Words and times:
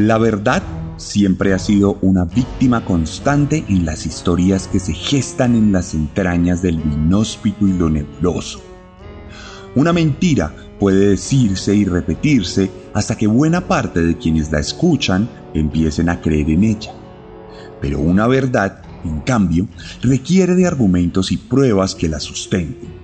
La 0.00 0.16
verdad 0.16 0.62
siempre 0.96 1.52
ha 1.52 1.58
sido 1.58 1.98
una 2.00 2.24
víctima 2.24 2.86
constante 2.86 3.66
en 3.68 3.84
las 3.84 4.06
historias 4.06 4.66
que 4.66 4.80
se 4.80 4.94
gestan 4.94 5.54
en 5.54 5.72
las 5.72 5.92
entrañas 5.92 6.62
del 6.62 6.76
inhóspito 6.76 7.68
y 7.68 7.74
lo 7.74 7.90
nebuloso. 7.90 8.62
Una 9.74 9.92
mentira 9.92 10.54
puede 10.78 11.10
decirse 11.10 11.74
y 11.74 11.84
repetirse 11.84 12.70
hasta 12.94 13.14
que 13.14 13.26
buena 13.26 13.68
parte 13.68 14.00
de 14.00 14.16
quienes 14.16 14.50
la 14.50 14.60
escuchan 14.60 15.28
empiecen 15.52 16.08
a 16.08 16.22
creer 16.22 16.48
en 16.48 16.64
ella. 16.64 16.94
Pero 17.82 17.98
una 17.98 18.26
verdad, 18.26 18.80
en 19.04 19.20
cambio, 19.20 19.68
requiere 20.00 20.54
de 20.54 20.66
argumentos 20.66 21.30
y 21.30 21.36
pruebas 21.36 21.94
que 21.94 22.08
la 22.08 22.20
sustenten 22.20 22.99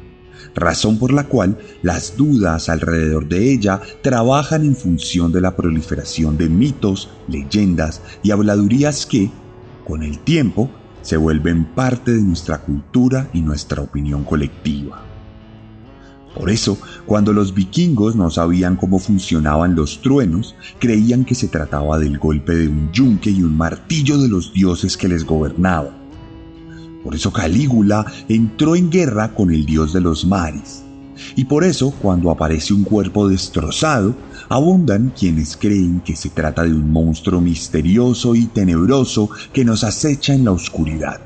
razón 0.56 0.98
por 0.98 1.12
la 1.12 1.24
cual 1.24 1.58
las 1.82 2.16
dudas 2.16 2.68
alrededor 2.68 3.28
de 3.28 3.52
ella 3.52 3.80
trabajan 4.02 4.64
en 4.64 4.74
función 4.74 5.30
de 5.30 5.40
la 5.40 5.54
proliferación 5.54 6.36
de 6.36 6.48
mitos, 6.48 7.10
leyendas 7.28 8.02
y 8.22 8.32
habladurías 8.32 9.06
que, 9.06 9.30
con 9.86 10.02
el 10.02 10.18
tiempo, 10.18 10.68
se 11.02 11.16
vuelven 11.16 11.66
parte 11.66 12.12
de 12.12 12.22
nuestra 12.22 12.58
cultura 12.58 13.30
y 13.32 13.42
nuestra 13.42 13.82
opinión 13.82 14.24
colectiva. 14.24 15.04
Por 16.34 16.50
eso, 16.50 16.78
cuando 17.06 17.32
los 17.32 17.54
vikingos 17.54 18.16
no 18.16 18.30
sabían 18.30 18.76
cómo 18.76 18.98
funcionaban 18.98 19.74
los 19.74 20.02
truenos, 20.02 20.54
creían 20.78 21.24
que 21.24 21.34
se 21.34 21.48
trataba 21.48 21.98
del 21.98 22.18
golpe 22.18 22.54
de 22.54 22.68
un 22.68 22.90
yunque 22.92 23.30
y 23.30 23.42
un 23.42 23.56
martillo 23.56 24.18
de 24.18 24.28
los 24.28 24.52
dioses 24.52 24.96
que 24.96 25.08
les 25.08 25.24
gobernaban 25.24 26.05
por 27.06 27.14
eso 27.14 27.32
Calígula 27.32 28.04
entró 28.28 28.74
en 28.74 28.90
guerra 28.90 29.32
con 29.32 29.52
el 29.52 29.64
dios 29.64 29.92
de 29.92 30.00
los 30.00 30.26
mares. 30.26 30.82
Y 31.36 31.44
por 31.44 31.62
eso, 31.62 31.92
cuando 32.02 32.32
aparece 32.32 32.74
un 32.74 32.82
cuerpo 32.82 33.28
destrozado, 33.28 34.16
abundan 34.48 35.12
quienes 35.16 35.56
creen 35.56 36.00
que 36.00 36.16
se 36.16 36.30
trata 36.30 36.64
de 36.64 36.72
un 36.72 36.90
monstruo 36.90 37.40
misterioso 37.40 38.34
y 38.34 38.46
tenebroso 38.46 39.30
que 39.52 39.64
nos 39.64 39.84
acecha 39.84 40.34
en 40.34 40.46
la 40.46 40.50
oscuridad. 40.50 41.20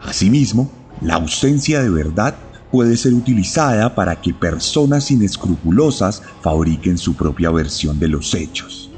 Asimismo, 0.00 0.72
la 1.02 1.16
ausencia 1.16 1.82
de 1.82 1.90
verdad 1.90 2.34
puede 2.72 2.96
ser 2.96 3.12
utilizada 3.12 3.94
para 3.94 4.18
que 4.22 4.32
personas 4.32 5.10
inescrupulosas 5.10 6.22
fabriquen 6.40 6.96
su 6.96 7.16
propia 7.16 7.50
versión 7.50 7.98
de 7.98 8.08
los 8.08 8.32
hechos. 8.32 8.88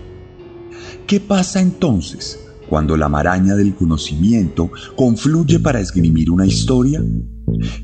¿Qué 1.09 1.19
pasa 1.19 1.61
entonces 1.61 2.39
cuando 2.73 2.97
la 2.97 3.11
maraña 3.11 3.55
del 3.55 3.75
conocimiento 3.75 4.71
confluye 4.97 5.61
para 5.61 5.79
esgrimir 5.79 6.31
una 6.31 6.47
historia? 6.47 7.05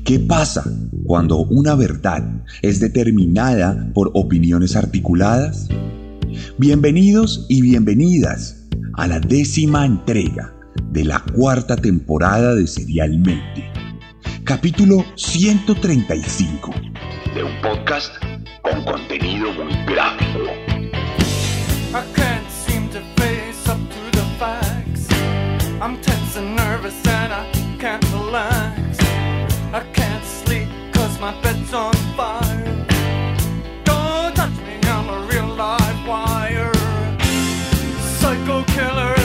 ¿Qué 0.03 0.17
pasa 0.19 0.63
cuando 1.05 1.37
una 1.37 1.75
verdad 1.75 2.43
es 2.63 2.79
determinada 2.79 3.91
por 3.93 4.09
opiniones 4.15 4.75
articuladas? 4.75 5.69
Bienvenidos 6.57 7.45
y 7.49 7.61
bienvenidas 7.61 8.67
a 8.95 9.05
la 9.05 9.19
décima 9.19 9.85
entrega 9.85 10.55
de 10.91 11.03
la 11.03 11.23
cuarta 11.35 11.75
temporada 11.75 12.55
de 12.55 12.65
Serialmente. 12.65 13.71
Capítulo 14.43 15.05
135 15.13 16.71
de 17.35 17.43
un 17.43 17.61
podcast 17.61 18.11
con 18.63 18.83
contenido 18.85 19.53
muy 19.53 19.71
gráfico. 19.85 20.49
Don't 31.71 31.93
touch 34.35 34.57
me, 34.65 34.79
I'm 34.85 35.07
a 35.07 35.27
real 35.27 35.45
live 35.55 36.07
wire. 36.07 36.73
Psycho 38.17 38.63
killer, 38.63 39.18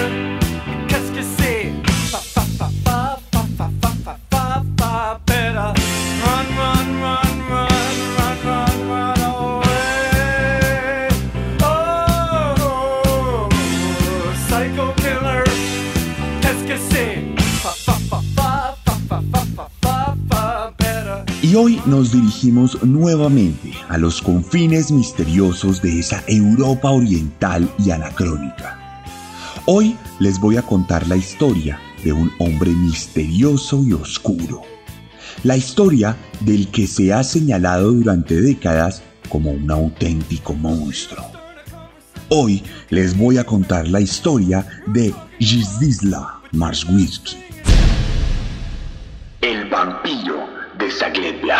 nos 21.86 22.12
dirigimos 22.12 22.82
nuevamente 22.82 23.72
a 23.88 23.98
los 23.98 24.22
confines 24.22 24.90
misteriosos 24.90 25.82
de 25.82 25.98
esa 25.98 26.22
Europa 26.26 26.90
oriental 26.90 27.70
y 27.84 27.90
anacrónica. 27.90 29.02
Hoy 29.66 29.96
les 30.18 30.40
voy 30.40 30.56
a 30.56 30.62
contar 30.62 31.06
la 31.08 31.16
historia 31.16 31.78
de 32.02 32.12
un 32.12 32.30
hombre 32.38 32.70
misterioso 32.70 33.82
y 33.84 33.92
oscuro. 33.92 34.62
La 35.42 35.56
historia 35.56 36.16
del 36.40 36.68
que 36.68 36.86
se 36.86 37.12
ha 37.12 37.22
señalado 37.22 37.92
durante 37.92 38.40
décadas 38.40 39.02
como 39.28 39.50
un 39.50 39.70
auténtico 39.70 40.54
monstruo. 40.54 41.24
Hoy 42.30 42.62
les 42.90 43.16
voy 43.16 43.38
a 43.38 43.44
contar 43.44 43.88
la 43.88 44.00
historia 44.00 44.66
de 44.86 45.14
Gisdisla 45.38 46.40
Marswicki. 46.52 47.53
El 49.44 49.66
vampiro 49.66 50.48
de 50.78 50.90
Zagrebia. 50.90 51.58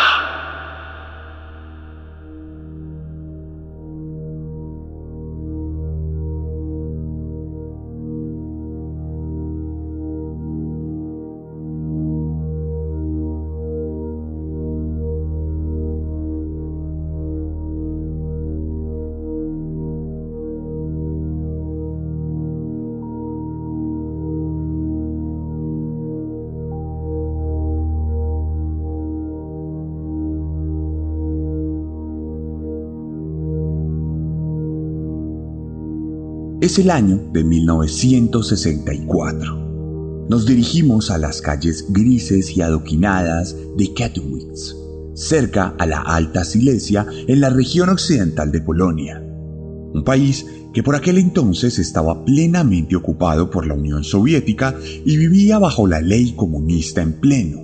Es 36.65 36.79
el 36.79 36.91
año 36.91 37.21
de 37.31 37.45
1964. 37.45 40.27
Nos 40.31 40.47
dirigimos 40.47 41.11
a 41.11 41.19
las 41.19 41.43
calles 41.43 41.85
grises 41.91 42.57
y 42.57 42.63
adoquinadas 42.63 43.55
de 43.77 43.93
Katowice, 43.93 44.75
cerca 45.13 45.75
a 45.79 45.85
la 45.85 46.01
Alta 46.01 46.43
Silesia 46.43 47.07
en 47.29 47.41
la 47.41 47.51
región 47.51 47.91
occidental 47.91 48.51
de 48.51 48.63
Polonia, 48.63 49.21
un 49.21 50.05
país 50.07 50.47
que 50.73 50.83
por 50.83 50.97
aquel 50.97 51.19
entonces 51.19 51.79
estaba 51.79 52.25
plenamente 52.25 52.97
ocupado 52.97 53.51
por 53.51 53.67
la 53.67 53.75
Unión 53.75 54.03
Soviética 54.03 54.75
y 55.05 55.19
vivía 55.19 55.59
bajo 55.59 55.87
la 55.87 56.01
ley 56.01 56.33
comunista 56.35 57.03
en 57.03 57.21
pleno, 57.21 57.61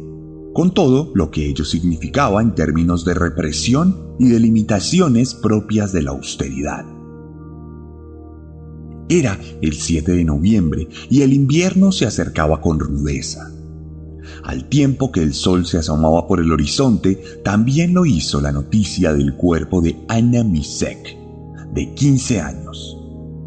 con 0.53 0.75
todo 0.75 1.11
lo 1.15 1.31
que 1.31 1.47
ello 1.47 1.65
significaba 1.65 2.43
en 2.43 2.55
términos 2.55 3.07
de 3.07 3.15
represión 3.15 3.97
y 4.19 4.29
de 4.29 4.41
limitaciones 4.41 5.33
propias 5.33 5.91
de 5.91 6.03
la 6.03 6.11
austeridad. 6.11 7.00
Era 9.11 9.37
el 9.61 9.73
7 9.73 10.13
de 10.13 10.25
noviembre 10.25 10.89
y 11.11 11.23
el 11.23 11.33
invierno 11.33 11.91
se 11.91 12.07
acercaba 12.07 12.61
con 12.61 12.79
rudeza. 12.79 13.51
Al 14.45 14.69
tiempo 14.69 15.11
que 15.11 15.21
el 15.21 15.35
sol 15.35 15.67
se 15.67 15.79
asomaba 15.79 16.29
por 16.29 16.39
el 16.39 16.53
horizonte, 16.53 17.21
también 17.45 17.93
lo 17.93 18.07
hizo 18.07 18.41
la 18.41 18.53
noticia 18.53 19.13
del 19.13 19.35
cuerpo 19.35 19.81
de 19.81 19.97
Anna 20.07 20.45
Misek, 20.45 21.19
de 21.75 21.93
15 21.93 22.41
años, 22.41 22.99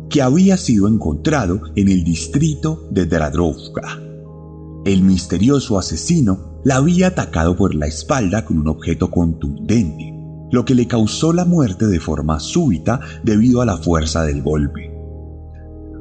que 0.09 0.21
había 0.21 0.57
sido 0.57 0.89
encontrado 0.89 1.61
en 1.77 1.87
el 1.87 2.03
distrito 2.03 2.85
de 2.91 3.05
Dradrovka. 3.05 4.01
El 4.83 5.01
misterioso 5.01 5.79
asesino 5.79 6.59
la 6.65 6.75
había 6.75 7.07
atacado 7.07 7.55
por 7.55 7.73
la 7.73 7.87
espalda 7.87 8.43
con 8.43 8.59
un 8.59 8.67
objeto 8.67 9.09
contundente, 9.09 10.13
lo 10.51 10.65
que 10.65 10.75
le 10.75 10.87
causó 10.87 11.31
la 11.31 11.45
muerte 11.45 11.87
de 11.87 12.01
forma 12.01 12.41
súbita 12.41 12.99
debido 13.23 13.61
a 13.61 13.65
la 13.65 13.77
fuerza 13.77 14.23
del 14.23 14.41
golpe. 14.41 14.92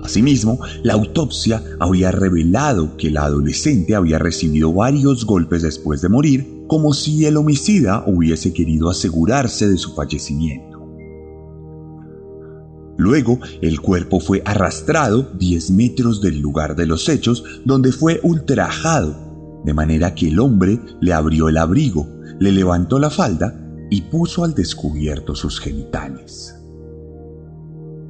Asimismo, 0.02 0.58
la 0.82 0.94
autopsia 0.94 1.62
había 1.78 2.10
revelado 2.10 2.96
que 2.96 3.10
la 3.10 3.24
adolescente 3.24 3.94
había 3.94 4.18
recibido 4.18 4.72
varios 4.72 5.24
golpes 5.24 5.62
después 5.62 6.02
de 6.02 6.08
morir, 6.08 6.64
como 6.66 6.92
si 6.92 7.24
el 7.24 7.36
homicida 7.36 8.02
hubiese 8.06 8.52
querido 8.52 8.90
asegurarse 8.90 9.68
de 9.68 9.78
su 9.78 9.94
fallecimiento. 9.94 10.72
Luego, 12.98 13.38
el 13.60 13.80
cuerpo 13.80 14.20
fue 14.20 14.42
arrastrado 14.44 15.22
10 15.38 15.70
metros 15.70 16.20
del 16.20 16.40
lugar 16.40 16.76
de 16.76 16.86
los 16.86 17.08
hechos, 17.08 17.44
donde 17.64 17.92
fue 17.92 18.20
ultrajado, 18.22 19.62
de 19.64 19.74
manera 19.74 20.14
que 20.14 20.28
el 20.28 20.40
hombre 20.40 20.80
le 21.00 21.12
abrió 21.12 21.48
el 21.48 21.56
abrigo, 21.56 22.08
le 22.40 22.50
levantó 22.50 22.98
la 22.98 23.10
falda 23.10 23.58
y 23.88 24.02
puso 24.02 24.44
al 24.44 24.54
descubierto 24.54 25.34
sus 25.34 25.60
genitales. 25.60 26.61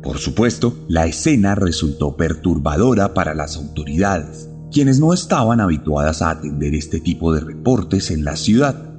Por 0.02 0.18
supuesto, 0.18 0.74
la 0.88 1.06
escena 1.06 1.54
resultó 1.54 2.16
perturbadora 2.16 3.14
para 3.14 3.34
las 3.34 3.56
autoridades, 3.56 4.48
quienes 4.72 4.98
no 4.98 5.12
estaban 5.14 5.60
habituadas 5.60 6.22
a 6.22 6.30
atender 6.30 6.74
este 6.74 6.98
tipo 6.98 7.32
de 7.32 7.40
reportes 7.40 8.10
en 8.10 8.24
la 8.24 8.34
ciudad, 8.34 8.90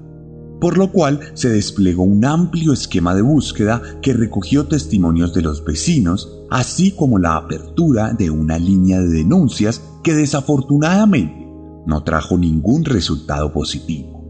por 0.62 0.78
lo 0.78 0.94
cual 0.94 1.20
se 1.34 1.50
desplegó 1.50 2.04
un 2.04 2.24
amplio 2.24 2.72
esquema 2.72 3.14
de 3.16 3.22
búsqueda 3.22 3.82
que 4.02 4.14
recogió 4.14 4.68
testimonios 4.68 5.34
de 5.34 5.42
los 5.42 5.66
vecinos, 5.66 6.40
así 6.50 6.92
como 6.92 7.20
la 7.20 7.36
apertura 7.36 8.14
de 8.14 8.30
una 8.30 8.58
línea 8.58 9.02
de 9.02 9.10
denuncias 9.10 9.82
que 10.04 10.14
desafortunadamente 10.14 11.46
no 11.86 12.04
trajo 12.06 12.38
ningún 12.38 12.86
resultado 12.86 13.52
positivo. 13.52 14.22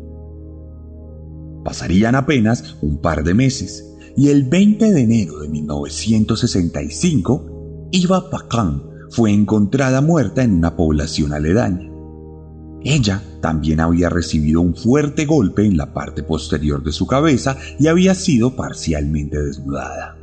Pasarían 1.63 2.15
apenas 2.15 2.77
un 2.81 2.97
par 2.97 3.23
de 3.23 3.35
meses 3.35 3.92
y 4.15 4.29
el 4.29 4.43
20 4.43 4.91
de 4.91 5.01
enero 5.01 5.39
de 5.39 5.49
1965, 5.49 7.89
Iva 7.91 8.29
Pacan 8.29 8.83
fue 9.09 9.31
encontrada 9.31 10.01
muerta 10.01 10.43
en 10.43 10.53
una 10.53 10.75
población 10.75 11.33
aledaña. 11.33 11.89
Ella 12.83 13.23
también 13.41 13.79
había 13.79 14.09
recibido 14.09 14.61
un 14.61 14.75
fuerte 14.75 15.25
golpe 15.25 15.65
en 15.65 15.77
la 15.77 15.93
parte 15.93 16.21
posterior 16.21 16.83
de 16.83 16.91
su 16.91 17.07
cabeza 17.07 17.57
y 17.79 17.87
había 17.87 18.13
sido 18.13 18.55
parcialmente 18.55 19.41
desnudada. 19.41 20.17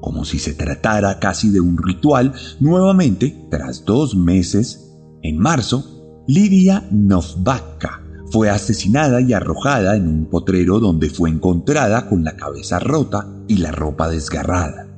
Como 0.00 0.24
si 0.24 0.38
se 0.38 0.54
tratara 0.54 1.18
casi 1.18 1.50
de 1.50 1.60
un 1.60 1.76
ritual, 1.78 2.32
nuevamente, 2.60 3.46
tras 3.50 3.84
dos 3.84 4.14
meses, 4.14 4.92
en 5.22 5.38
marzo, 5.38 6.22
Lidia 6.26 6.86
Novbaka 6.90 8.03
fue 8.30 8.50
asesinada 8.50 9.20
y 9.20 9.32
arrojada 9.32 9.96
en 9.96 10.08
un 10.08 10.26
potrero 10.26 10.80
donde 10.80 11.10
fue 11.10 11.30
encontrada 11.30 12.08
con 12.08 12.24
la 12.24 12.36
cabeza 12.36 12.78
rota 12.78 13.28
y 13.48 13.58
la 13.58 13.72
ropa 13.72 14.08
desgarrada. 14.08 14.88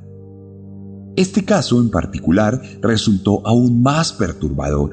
Este 1.15 1.45
caso 1.45 1.79
en 1.79 1.89
particular 1.89 2.61
resultó 2.81 3.45
aún 3.45 3.81
más 3.81 4.13
perturbador, 4.13 4.91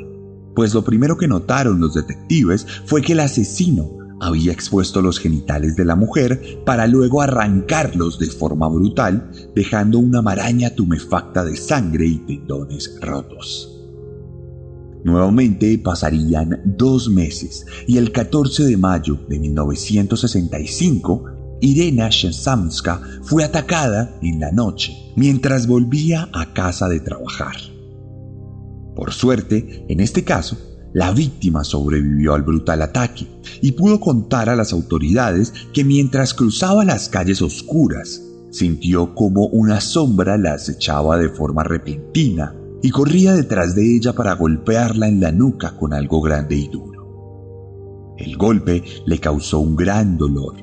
pues 0.55 0.73
lo 0.73 0.85
primero 0.85 1.17
que 1.17 1.29
notaron 1.29 1.81
los 1.81 1.95
detectives 1.95 2.67
fue 2.87 3.03
que 3.03 3.13
el 3.13 3.21
asesino 3.21 3.99
había 4.21 4.53
expuesto 4.53 5.03
los 5.03 5.19
genitales 5.19 5.77
de 5.77 5.85
la 5.85 5.97
mujer 5.97 6.63
para 6.65 6.87
luego 6.87 7.21
arrancarlos 7.21 8.19
de 8.19 8.29
forma 8.29 8.69
brutal, 8.69 9.31
dejando 9.55 9.99
una 9.99 10.23
maraña 10.23 10.71
tumefacta 10.71 11.45
de 11.45 11.57
sangre 11.57 12.07
y 12.07 12.19
tendones 12.19 12.99
rotos. 13.03 13.74
Nuevamente 15.05 15.77
pasarían 15.79 16.63
dos 16.65 17.11
meses 17.11 17.67
y 17.87 17.99
el 17.99 18.11
14 18.11 18.65
de 18.65 18.79
mayo 18.79 19.19
de 19.29 19.39
1965, 19.39 21.25
Irena 21.61 22.09
Shesamska 22.09 23.03
fue 23.23 23.45
atacada 23.45 24.19
en 24.23 24.41
la 24.41 24.51
noche 24.51 24.95
mientras 25.15 25.67
volvía 25.67 26.31
a 26.33 26.55
casa 26.55 26.89
de 26.89 27.01
trabajar. 27.01 27.55
Por 28.97 29.13
suerte, 29.13 29.85
en 29.91 30.01
este 30.01 30.25
caso, 30.25 30.57
la 30.95 31.11
víctima 31.11 31.65
sobrevivió 31.65 32.33
al 32.33 32.43
brutal 32.43 32.81
ataque 32.81 33.27
y 33.61 33.73
pudo 33.73 34.01
contar 34.01 34.49
a 34.49 34.57
las 34.57 34.73
autoridades 34.73 35.53
que 35.75 35.85
mientras 35.85 36.33
cruzaba 36.33 36.83
las 36.83 37.11
calles 37.11 37.43
oscuras, 37.43 38.23
sintió 38.51 39.15
como 39.15 39.49
una 39.49 39.83
sombra 39.83 40.39
la 40.39 40.55
acechaba 40.55 41.19
de 41.19 41.29
forma 41.29 41.63
repentina 41.63 42.55
y 42.85 42.91
corría 42.91 43.33
detrás 43.33 43.75
de 43.75 43.97
ella 43.97 44.13
para 44.13 44.35
golpearla 44.35 45.09
en 45.09 45.19
la 45.19 45.33
nuca 45.33 45.75
con 45.75 45.95
algo 45.95 46.21
grande 46.21 46.55
y 46.55 46.69
duro. 46.69 48.15
El 48.19 48.37
golpe 48.37 48.85
le 49.07 49.19
causó 49.19 49.61
un 49.61 49.75
gran 49.75 50.19
dolor, 50.19 50.57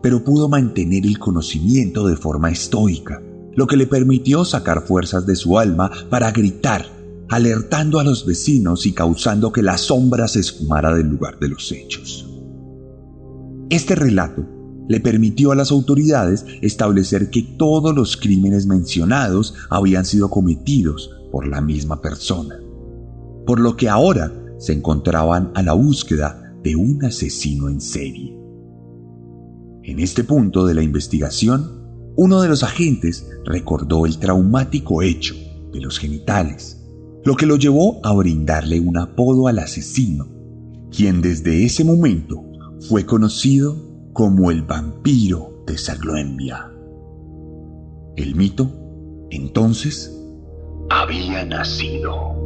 pero 0.00 0.22
pudo 0.22 0.48
mantener 0.48 1.04
el 1.04 1.18
conocimiento 1.18 2.06
de 2.06 2.14
forma 2.14 2.52
estoica, 2.52 3.20
lo 3.56 3.66
que 3.66 3.76
le 3.76 3.88
permitió 3.88 4.44
sacar 4.44 4.86
fuerzas 4.86 5.26
de 5.26 5.34
su 5.34 5.58
alma 5.58 5.90
para 6.10 6.30
gritar, 6.30 6.86
alertando 7.28 7.98
a 7.98 8.04
los 8.04 8.24
vecinos 8.24 8.86
y 8.86 8.92
causando 8.92 9.50
que 9.50 9.64
la 9.64 9.76
sombra 9.76 10.28
se 10.28 10.38
esfumara 10.38 10.94
del 10.94 11.08
lugar 11.08 11.40
de 11.40 11.48
los 11.48 11.72
hechos. 11.72 12.24
Este 13.68 13.96
relato 13.96 14.46
le 14.88 15.00
permitió 15.00 15.50
a 15.50 15.56
las 15.56 15.72
autoridades 15.72 16.46
establecer 16.62 17.30
que 17.30 17.42
todos 17.42 17.92
los 17.96 18.16
crímenes 18.16 18.66
mencionados 18.66 19.54
habían 19.70 20.04
sido 20.04 20.30
cometidos 20.30 21.10
por 21.34 21.48
la 21.48 21.60
misma 21.60 22.00
persona, 22.00 22.60
por 23.44 23.58
lo 23.58 23.76
que 23.76 23.88
ahora 23.88 24.32
se 24.56 24.72
encontraban 24.72 25.50
a 25.56 25.64
la 25.64 25.72
búsqueda 25.72 26.54
de 26.62 26.76
un 26.76 27.04
asesino 27.04 27.68
en 27.68 27.80
serie. 27.80 28.38
En 29.82 29.98
este 29.98 30.22
punto 30.22 30.64
de 30.64 30.74
la 30.74 30.82
investigación, 30.84 32.12
uno 32.14 32.40
de 32.40 32.46
los 32.46 32.62
agentes 32.62 33.28
recordó 33.44 34.06
el 34.06 34.18
traumático 34.18 35.02
hecho 35.02 35.34
de 35.72 35.80
los 35.80 35.98
genitales, 35.98 36.86
lo 37.24 37.34
que 37.34 37.46
lo 37.46 37.56
llevó 37.56 37.98
a 38.06 38.12
brindarle 38.12 38.78
un 38.78 38.96
apodo 38.96 39.48
al 39.48 39.58
asesino, 39.58 40.28
quien 40.92 41.20
desde 41.20 41.64
ese 41.64 41.82
momento 41.82 42.44
fue 42.88 43.04
conocido 43.06 43.76
como 44.12 44.52
el 44.52 44.62
vampiro 44.62 45.64
de 45.66 45.78
Sagloembia. 45.78 46.72
El 48.14 48.36
mito, 48.36 48.70
entonces, 49.30 50.23
había 50.90 51.44
nacido. 51.44 52.43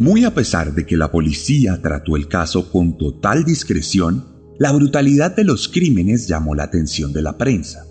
Muy 0.00 0.24
a 0.24 0.32
pesar 0.32 0.72
de 0.72 0.86
que 0.86 0.96
la 0.96 1.12
policía 1.12 1.78
trató 1.82 2.16
el 2.16 2.26
caso 2.26 2.72
con 2.72 2.96
total 2.96 3.44
discreción, 3.44 4.24
la 4.58 4.72
brutalidad 4.72 5.36
de 5.36 5.44
los 5.44 5.68
crímenes 5.68 6.26
llamó 6.26 6.54
la 6.54 6.62
atención 6.62 7.12
de 7.12 7.20
la 7.20 7.36
prensa, 7.36 7.84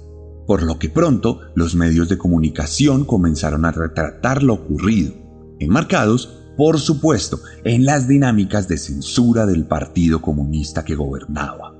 por 0.47 0.63
lo 0.63 0.79
que 0.79 0.89
pronto 0.89 1.41
los 1.53 1.75
medios 1.75 2.09
de 2.09 2.17
comunicación 2.17 3.05
comenzaron 3.05 3.63
a 3.63 3.71
retratar 3.71 4.41
lo 4.41 4.55
ocurrido, 4.55 5.13
enmarcados, 5.59 6.41
por 6.57 6.79
supuesto, 6.79 7.41
en 7.63 7.85
las 7.85 8.07
dinámicas 8.07 8.67
de 8.67 8.79
censura 8.79 9.45
del 9.45 9.67
Partido 9.67 10.19
Comunista 10.19 10.83
que 10.83 10.95
gobernaba. 10.95 11.75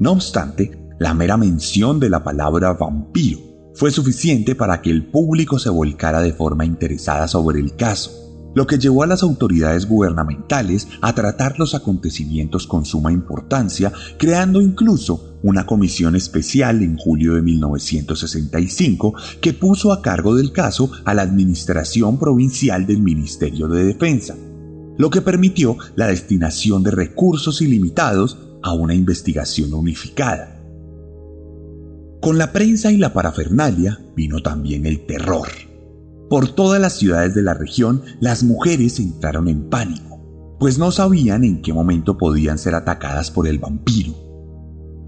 No 0.00 0.10
obstante, 0.10 0.88
la 0.98 1.14
mera 1.14 1.36
mención 1.36 2.00
de 2.00 2.10
la 2.10 2.24
palabra 2.24 2.72
vampiro 2.72 3.38
fue 3.76 3.92
suficiente 3.92 4.56
para 4.56 4.82
que 4.82 4.90
el 4.90 5.06
público 5.06 5.60
se 5.60 5.70
volcara 5.70 6.20
de 6.20 6.32
forma 6.32 6.64
interesada 6.64 7.28
sobre 7.28 7.60
el 7.60 7.76
caso 7.76 8.23
lo 8.54 8.66
que 8.66 8.78
llevó 8.78 9.02
a 9.02 9.06
las 9.06 9.22
autoridades 9.22 9.86
gubernamentales 9.86 10.88
a 11.00 11.14
tratar 11.14 11.58
los 11.58 11.74
acontecimientos 11.74 12.66
con 12.66 12.84
suma 12.84 13.12
importancia, 13.12 13.92
creando 14.18 14.60
incluso 14.60 15.38
una 15.42 15.66
comisión 15.66 16.16
especial 16.16 16.82
en 16.82 16.96
julio 16.96 17.34
de 17.34 17.42
1965 17.42 19.14
que 19.40 19.52
puso 19.52 19.92
a 19.92 20.00
cargo 20.00 20.34
del 20.34 20.52
caso 20.52 20.90
a 21.04 21.14
la 21.14 21.22
Administración 21.22 22.18
Provincial 22.18 22.86
del 22.86 23.02
Ministerio 23.02 23.68
de 23.68 23.84
Defensa, 23.84 24.36
lo 24.96 25.10
que 25.10 25.20
permitió 25.20 25.76
la 25.96 26.06
destinación 26.06 26.82
de 26.82 26.92
recursos 26.92 27.60
ilimitados 27.60 28.38
a 28.62 28.72
una 28.72 28.94
investigación 28.94 29.74
unificada. 29.74 30.62
Con 32.22 32.38
la 32.38 32.52
prensa 32.52 32.90
y 32.90 32.96
la 32.96 33.12
parafernalia 33.12 34.00
vino 34.16 34.40
también 34.40 34.86
el 34.86 35.04
terror 35.04 35.48
por 36.28 36.48
todas 36.48 36.80
las 36.80 36.94
ciudades 36.94 37.34
de 37.34 37.42
la 37.42 37.54
región, 37.54 38.02
las 38.20 38.42
mujeres 38.42 38.98
entraron 38.98 39.48
en 39.48 39.68
pánico, 39.68 40.56
pues 40.58 40.78
no 40.78 40.90
sabían 40.90 41.44
en 41.44 41.62
qué 41.62 41.72
momento 41.72 42.16
podían 42.16 42.58
ser 42.58 42.74
atacadas 42.74 43.30
por 43.30 43.46
el 43.46 43.58
vampiro. 43.58 44.14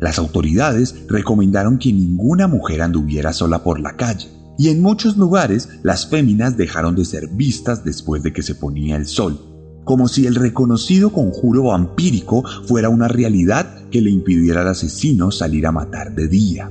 Las 0.01 0.19
autoridades 0.19 1.07
recomendaron 1.09 1.79
que 1.79 1.93
ninguna 1.93 2.47
mujer 2.49 2.83
anduviera 2.83 3.33
sola 3.33 3.63
por 3.63 3.81
la 3.81 3.97
calle, 3.97 4.29
y 4.59 4.69
en 4.69 4.83
muchos 4.83 5.17
lugares 5.17 5.69
las 5.83 6.07
féminas 6.07 6.57
dejaron 6.57 6.95
de 6.95 7.05
ser 7.05 7.29
vistas 7.29 7.85
después 7.85 8.23
de 8.23 8.33
que 8.33 8.43
se 8.43 8.55
ponía 8.55 8.97
el 8.97 9.07
sol, 9.07 9.39
como 9.85 10.09
si 10.09 10.27
el 10.27 10.35
reconocido 10.35 11.13
conjuro 11.13 11.65
vampírico 11.65 12.45
fuera 12.67 12.89
una 12.89 13.09
realidad 13.09 13.89
que 13.91 14.01
le 14.01 14.11
impidiera 14.11 14.63
al 14.63 14.69
asesino 14.69 15.31
salir 15.31 15.67
a 15.67 15.73
matar 15.73 16.15
de 16.15 16.29
día. 16.29 16.71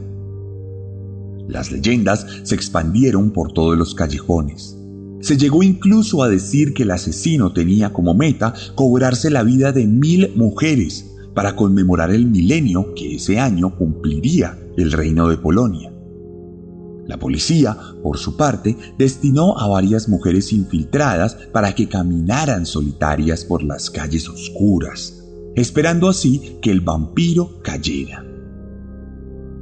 Las 1.47 1.71
leyendas 1.71 2.25
se 2.43 2.55
expandieron 2.55 3.31
por 3.31 3.51
todos 3.51 3.77
los 3.77 3.93
callejones. 3.95 4.77
Se 5.21 5.37
llegó 5.37 5.63
incluso 5.63 6.23
a 6.23 6.29
decir 6.29 6.73
que 6.73 6.83
el 6.83 6.91
asesino 6.91 7.53
tenía 7.53 7.93
como 7.93 8.13
meta 8.13 8.53
cobrarse 8.75 9.29
la 9.29 9.43
vida 9.43 9.71
de 9.71 9.87
mil 9.87 10.31
mujeres 10.35 11.15
para 11.33 11.55
conmemorar 11.55 12.11
el 12.11 12.27
milenio 12.27 12.93
que 12.95 13.15
ese 13.15 13.39
año 13.39 13.75
cumpliría 13.75 14.57
el 14.77 14.91
reino 14.91 15.27
de 15.27 15.37
Polonia. 15.37 15.91
La 17.07 17.17
policía, 17.17 17.77
por 18.01 18.17
su 18.17 18.35
parte, 18.35 18.75
destinó 18.97 19.59
a 19.59 19.67
varias 19.67 20.09
mujeres 20.09 20.51
infiltradas 20.51 21.35
para 21.53 21.75
que 21.75 21.87
caminaran 21.87 22.65
solitarias 22.65 23.45
por 23.45 23.61
las 23.61 23.91
calles 23.91 24.27
oscuras, 24.27 25.23
esperando 25.55 26.09
así 26.09 26.57
que 26.61 26.71
el 26.71 26.81
vampiro 26.81 27.61
cayera. 27.61 28.34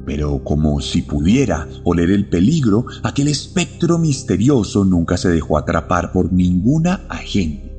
Pero 0.05 0.43
como 0.43 0.81
si 0.81 1.01
pudiera 1.01 1.67
oler 1.83 2.12
el 2.12 2.27
peligro, 2.27 2.86
aquel 3.03 3.29
espectro 3.29 3.98
misterioso 3.98 4.83
nunca 4.83 5.17
se 5.17 5.29
dejó 5.29 5.57
atrapar 5.57 6.12
por 6.12 6.33
ninguna 6.33 7.05
agente, 7.10 7.74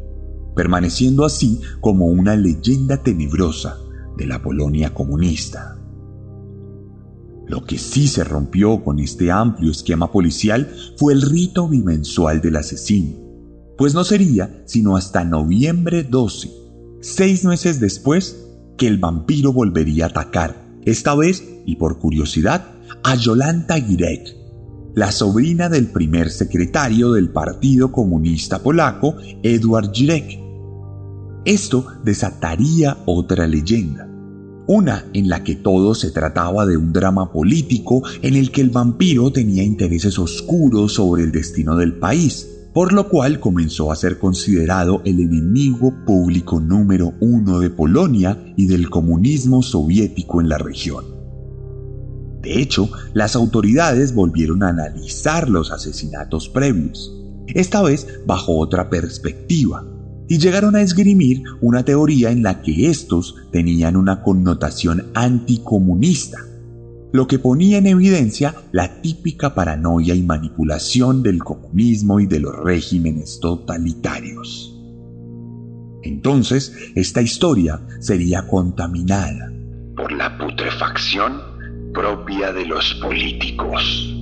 permaneciendo 0.57 1.25
así 1.25 1.61
como 1.81 2.07
una 2.07 2.35
leyenda 2.35 3.03
tenebrosa 3.03 3.77
de 4.17 4.27
la 4.27 4.43
Polonia 4.43 4.95
comunista. 4.95 5.77
Lo 7.47 7.65
que 7.65 7.77
sí 7.77 8.09
se 8.09 8.25
rompió 8.25 8.83
con 8.83 8.99
este 8.99 9.31
amplio 9.31 9.71
esquema 9.71 10.11
policial 10.11 10.75
fue 10.97 11.13
el 11.13 11.21
rito 11.21 11.69
bimensual 11.69 12.41
del 12.41 12.57
asesino, 12.57 13.17
pues 13.77 13.93
no 13.93 14.05
sería 14.05 14.63
sino 14.65 14.97
hasta 14.97 15.25
noviembre 15.25 16.05
12, 16.05 16.51
seis 17.03 17.45
meses 17.45 17.81
después, 17.81 18.41
que 18.79 18.87
el 18.87 18.99
vampiro 18.99 19.53
volvería 19.53 20.07
a 20.07 20.09
atacar, 20.09 20.64
esta 20.85 21.15
vez, 21.15 21.45
y 21.67 21.77
por 21.77 21.99
curiosidad, 21.99 22.73
a 23.03 23.15
Yolanta 23.15 23.81
Girek, 23.81 24.37
la 24.95 25.11
sobrina 25.11 25.69
del 25.69 25.89
primer 25.89 26.31
secretario 26.31 27.13
del 27.13 27.31
Partido 27.31 27.91
Comunista 27.91 28.63
Polaco, 28.63 29.17
Edward 29.43 29.91
Girek. 29.93 30.41
Esto 31.45 31.87
desataría 32.05 32.99
otra 33.05 33.47
leyenda, 33.47 34.09
una 34.67 35.05
en 35.13 35.29
la 35.29 35.43
que 35.43 35.57
todo 35.57 35.95
se 35.95 36.11
trataba 36.11 36.65
de 36.65 36.77
un 36.77 36.93
drama 36.93 37.33
político 37.33 38.03
en 38.23 38.37
el 38.37 38.51
que 38.51 38.61
el 38.61 38.71
vampiro 38.71 39.31
tenía 39.31 39.63
intereses 39.63 40.19
oscuros 40.19 40.95
sobre 40.95 41.25
el 41.25 41.33
destino 41.33 41.77
del 41.77 41.99
país, 41.99 42.54
por 42.75 42.93
lo 42.93 43.09
cual 43.09 43.39
comenzó 43.39 43.93
a 43.93 43.97
ser 43.97 44.19
considerado 44.19 45.01
el 45.05 45.21
enemigo 45.21 45.95
público 46.05 46.59
número 46.59 47.15
uno 47.21 47.61
de 47.61 47.71
Polonia 47.71 48.53
y 48.57 48.67
del 48.67 48.91
comunismo 48.91 49.63
soviético 49.63 50.41
en 50.41 50.49
la 50.49 50.59
región. 50.59 51.05
De 52.43 52.61
hecho, 52.61 52.91
las 53.15 53.37
autoridades 53.37 54.13
volvieron 54.13 54.65
a 54.65 54.69
analizar 54.69 55.49
los 55.49 55.71
asesinatos 55.71 56.49
previos, 56.49 57.15
esta 57.47 57.81
vez 57.81 58.09
bajo 58.27 58.59
otra 58.59 58.91
perspectiva, 58.91 59.87
y 60.29 60.39
llegaron 60.39 60.75
a 60.75 60.83
esgrimir 60.83 61.45
una 61.61 61.85
teoría 61.85 62.33
en 62.33 62.43
la 62.43 62.61
que 62.61 62.89
estos 62.91 63.37
tenían 63.53 63.97
una 63.97 64.23
connotación 64.23 65.07
anticomunista, 65.15 66.39
lo 67.15 67.29
que 67.29 67.39
ponía 67.39 67.79
en 67.79 67.87
evidencia 67.87 68.57
la 68.73 69.01
típica 69.01 69.55
paranoia 69.55 70.17
y 70.17 70.23
manipulación 70.25 71.23
del 71.23 71.45
comunismo 71.45 72.19
y 72.19 72.27
de 72.27 72.41
los 72.41 72.57
regímenes 72.57 73.39
totalitarios. 73.39 74.77
Entonces, 76.03 76.77
esta 76.97 77.23
historia 77.23 77.81
sería 78.01 78.49
contaminada 78.49 79.53
por 79.97 80.11
la 80.11 80.37
putrefacción 80.37 81.41
propia 81.93 82.53
de 82.53 82.67
los 82.67 82.95
políticos. 82.95 84.13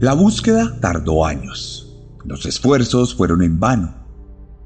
La 0.00 0.14
búsqueda 0.14 0.78
tardó 0.80 1.26
años. 1.26 1.94
Los 2.24 2.46
esfuerzos 2.46 3.14
fueron 3.14 3.42
en 3.42 3.60
vano. 3.60 3.96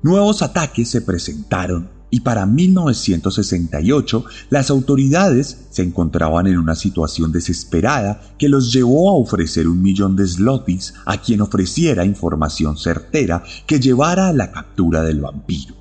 Nuevos 0.00 0.42
ataques 0.42 0.88
se 0.88 1.00
presentaron 1.00 1.90
y 2.08 2.20
para 2.20 2.46
1968 2.46 4.26
las 4.50 4.70
autoridades 4.70 5.66
se 5.70 5.82
encontraban 5.82 6.46
en 6.46 6.56
una 6.56 6.76
situación 6.76 7.32
desesperada 7.32 8.20
que 8.38 8.48
los 8.48 8.72
llevó 8.72 9.10
a 9.10 9.14
ofrecer 9.14 9.66
un 9.66 9.82
millón 9.82 10.14
de 10.14 10.24
slotis 10.24 10.94
a 11.04 11.16
quien 11.16 11.40
ofreciera 11.40 12.04
información 12.04 12.76
certera 12.76 13.42
que 13.66 13.80
llevara 13.80 14.28
a 14.28 14.32
la 14.32 14.52
captura 14.52 15.02
del 15.02 15.20
vampiro. 15.20 15.74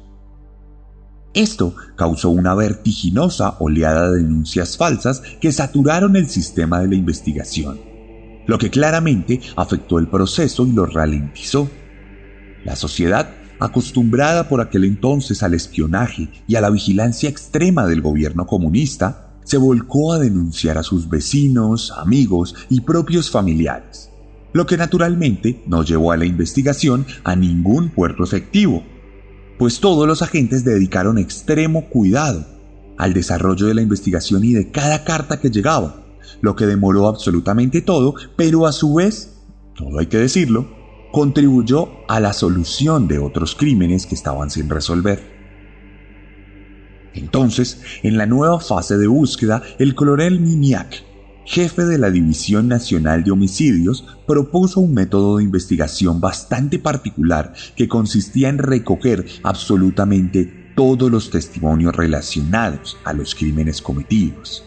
Esto 1.35 1.75
causó 1.95 2.31
una 2.31 2.55
vertiginosa 2.55 3.57
oleada 3.59 4.09
de 4.09 4.23
denuncias 4.23 4.77
falsas 4.77 5.21
que 5.39 5.51
saturaron 5.51 6.15
el 6.15 6.27
sistema 6.27 6.79
de 6.79 6.87
la 6.87 6.95
investigación 6.95 7.92
lo 8.45 8.57
que 8.57 8.69
claramente 8.69 9.41
afectó 9.55 9.99
el 9.99 10.07
proceso 10.07 10.65
y 10.65 10.71
lo 10.71 10.85
ralentizó. 10.85 11.69
La 12.65 12.75
sociedad, 12.75 13.29
acostumbrada 13.59 14.49
por 14.49 14.61
aquel 14.61 14.83
entonces 14.83 15.43
al 15.43 15.53
espionaje 15.53 16.29
y 16.47 16.55
a 16.55 16.61
la 16.61 16.69
vigilancia 16.69 17.29
extrema 17.29 17.87
del 17.87 18.01
gobierno 18.01 18.45
comunista, 18.45 19.33
se 19.43 19.57
volcó 19.57 20.13
a 20.13 20.19
denunciar 20.19 20.77
a 20.77 20.83
sus 20.83 21.09
vecinos, 21.09 21.91
amigos 21.97 22.55
y 22.69 22.81
propios 22.81 23.29
familiares, 23.29 24.09
lo 24.53 24.65
que 24.65 24.77
naturalmente 24.77 25.61
no 25.67 25.83
llevó 25.83 26.11
a 26.11 26.17
la 26.17 26.25
investigación 26.25 27.05
a 27.23 27.35
ningún 27.35 27.89
puerto 27.89 28.23
efectivo, 28.23 28.83
pues 29.57 29.79
todos 29.79 30.07
los 30.07 30.21
agentes 30.21 30.63
dedicaron 30.63 31.17
extremo 31.17 31.89
cuidado 31.89 32.45
al 32.97 33.13
desarrollo 33.13 33.67
de 33.67 33.73
la 33.73 33.81
investigación 33.81 34.43
y 34.43 34.53
de 34.53 34.71
cada 34.71 35.03
carta 35.03 35.39
que 35.39 35.49
llegaba, 35.49 36.02
lo 36.41 36.55
que 36.55 36.65
demoró 36.65 37.07
absolutamente 37.07 37.81
todo, 37.81 38.15
pero 38.35 38.65
a 38.65 38.71
su 38.71 38.95
vez, 38.95 39.41
todo 39.75 39.99
hay 39.99 40.07
que 40.07 40.17
decirlo, 40.17 40.67
contribuyó 41.13 41.89
a 42.07 42.19
la 42.19 42.33
solución 42.33 43.07
de 43.07 43.19
otros 43.19 43.55
crímenes 43.55 44.07
que 44.07 44.15
estaban 44.15 44.49
sin 44.49 44.67
resolver. 44.67 45.31
Entonces, 47.13 47.81
en 48.01 48.17
la 48.17 48.25
nueva 48.25 48.59
fase 48.59 48.97
de 48.97 49.05
búsqueda, 49.05 49.61
el 49.77 49.93
coronel 49.93 50.39
Miniac, 50.39 51.03
jefe 51.45 51.85
de 51.85 51.99
la 51.99 52.09
División 52.09 52.67
Nacional 52.67 53.23
de 53.23 53.29
Homicidios, 53.29 54.07
propuso 54.25 54.79
un 54.79 54.95
método 54.95 55.37
de 55.37 55.43
investigación 55.43 56.19
bastante 56.19 56.79
particular 56.79 57.53
que 57.75 57.87
consistía 57.87 58.49
en 58.49 58.57
recoger 58.57 59.25
absolutamente 59.43 60.73
todos 60.75 61.11
los 61.11 61.29
testimonios 61.29 61.95
relacionados 61.95 62.97
a 63.03 63.13
los 63.13 63.35
crímenes 63.35 63.83
cometidos 63.83 64.63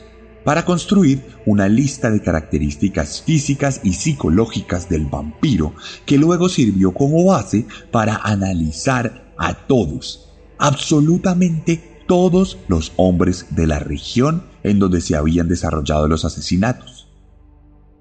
para 0.46 0.64
construir 0.64 1.24
una 1.44 1.68
lista 1.68 2.08
de 2.08 2.22
características 2.22 3.20
físicas 3.20 3.80
y 3.82 3.94
psicológicas 3.94 4.88
del 4.88 5.06
vampiro 5.06 5.74
que 6.04 6.18
luego 6.18 6.48
sirvió 6.48 6.94
como 6.94 7.24
base 7.24 7.66
para 7.90 8.18
analizar 8.18 9.34
a 9.36 9.66
todos, 9.66 10.30
absolutamente 10.58 12.04
todos 12.06 12.58
los 12.68 12.92
hombres 12.94 13.56
de 13.56 13.66
la 13.66 13.80
región 13.80 14.44
en 14.62 14.78
donde 14.78 15.00
se 15.00 15.16
habían 15.16 15.48
desarrollado 15.48 16.06
los 16.06 16.24
asesinatos. 16.24 17.08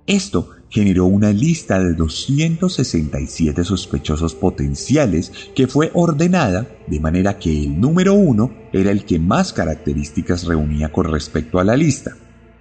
Esto 0.05 0.51
generó 0.69 1.05
una 1.05 1.31
lista 1.31 1.79
de 1.79 1.95
267 1.95 3.63
sospechosos 3.63 4.35
potenciales 4.35 5.31
que 5.55 5.65
fue 5.65 5.89
ordenada 5.95 6.67
de 6.85 6.99
manera 6.99 7.39
que 7.39 7.63
el 7.63 7.81
número 7.81 8.13
uno 8.13 8.53
era 8.71 8.91
el 8.91 9.03
que 9.03 9.17
más 9.17 9.51
características 9.51 10.43
reunía 10.43 10.91
con 10.91 11.05
respecto 11.05 11.57
a 11.57 11.63
la 11.63 11.75
lista 11.75 12.17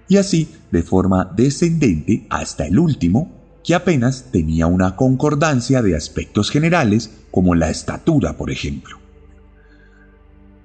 y 0.07 0.17
así 0.17 0.49
de 0.71 0.83
forma 0.83 1.31
descendente 1.35 2.25
hasta 2.29 2.65
el 2.65 2.79
último, 2.79 3.31
que 3.63 3.73
apenas 3.73 4.25
tenía 4.31 4.67
una 4.67 4.95
concordancia 4.95 5.81
de 5.81 5.95
aspectos 5.95 6.51
generales 6.51 7.09
como 7.31 7.55
la 7.55 7.69
estatura, 7.69 8.37
por 8.37 8.51
ejemplo. 8.51 8.99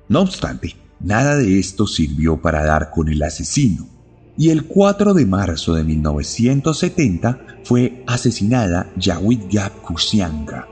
No 0.09 0.20
obstante, 0.20 0.76
nada 1.00 1.37
de 1.37 1.59
esto 1.59 1.87
sirvió 1.87 2.42
para 2.42 2.64
dar 2.64 2.90
con 2.90 3.09
el 3.09 3.23
asesino, 3.23 3.88
y 4.37 4.50
el 4.50 4.64
4 4.64 5.14
de 5.14 5.26
marzo 5.26 5.75
de 5.75 5.85
1970 5.85 7.38
fue 7.64 8.04
asesinada 8.06 8.90
Yawit 8.97 9.52
Gap 9.52 9.82
Kusianga, 9.82 10.66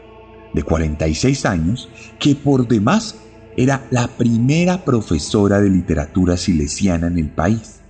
de 0.54 0.62
46 0.62 1.46
años, 1.46 1.88
que 2.18 2.34
por 2.34 2.66
demás 2.66 3.16
era 3.56 3.87
la 3.90 4.08
primera 4.08 4.84
profesora 4.84 5.60
de 5.60 5.70
literatura 5.70 6.37
silesiana 6.37 7.08
en 7.08 7.18
el 7.18 7.30
país. 7.30 7.80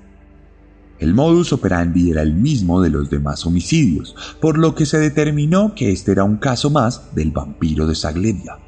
El 0.98 1.14
modus 1.14 1.52
operandi 1.52 2.10
era 2.10 2.22
el 2.22 2.34
mismo 2.34 2.82
de 2.82 2.90
los 2.90 3.08
demás 3.08 3.46
homicidios, 3.46 4.16
por 4.40 4.58
lo 4.58 4.74
que 4.74 4.84
se 4.84 4.98
determinó 4.98 5.74
que 5.74 5.92
este 5.92 6.10
era 6.12 6.24
un 6.24 6.38
caso 6.38 6.70
más 6.70 7.14
del 7.14 7.30
vampiro 7.30 7.86
de 7.86 7.94
Sagledia. 7.94 8.58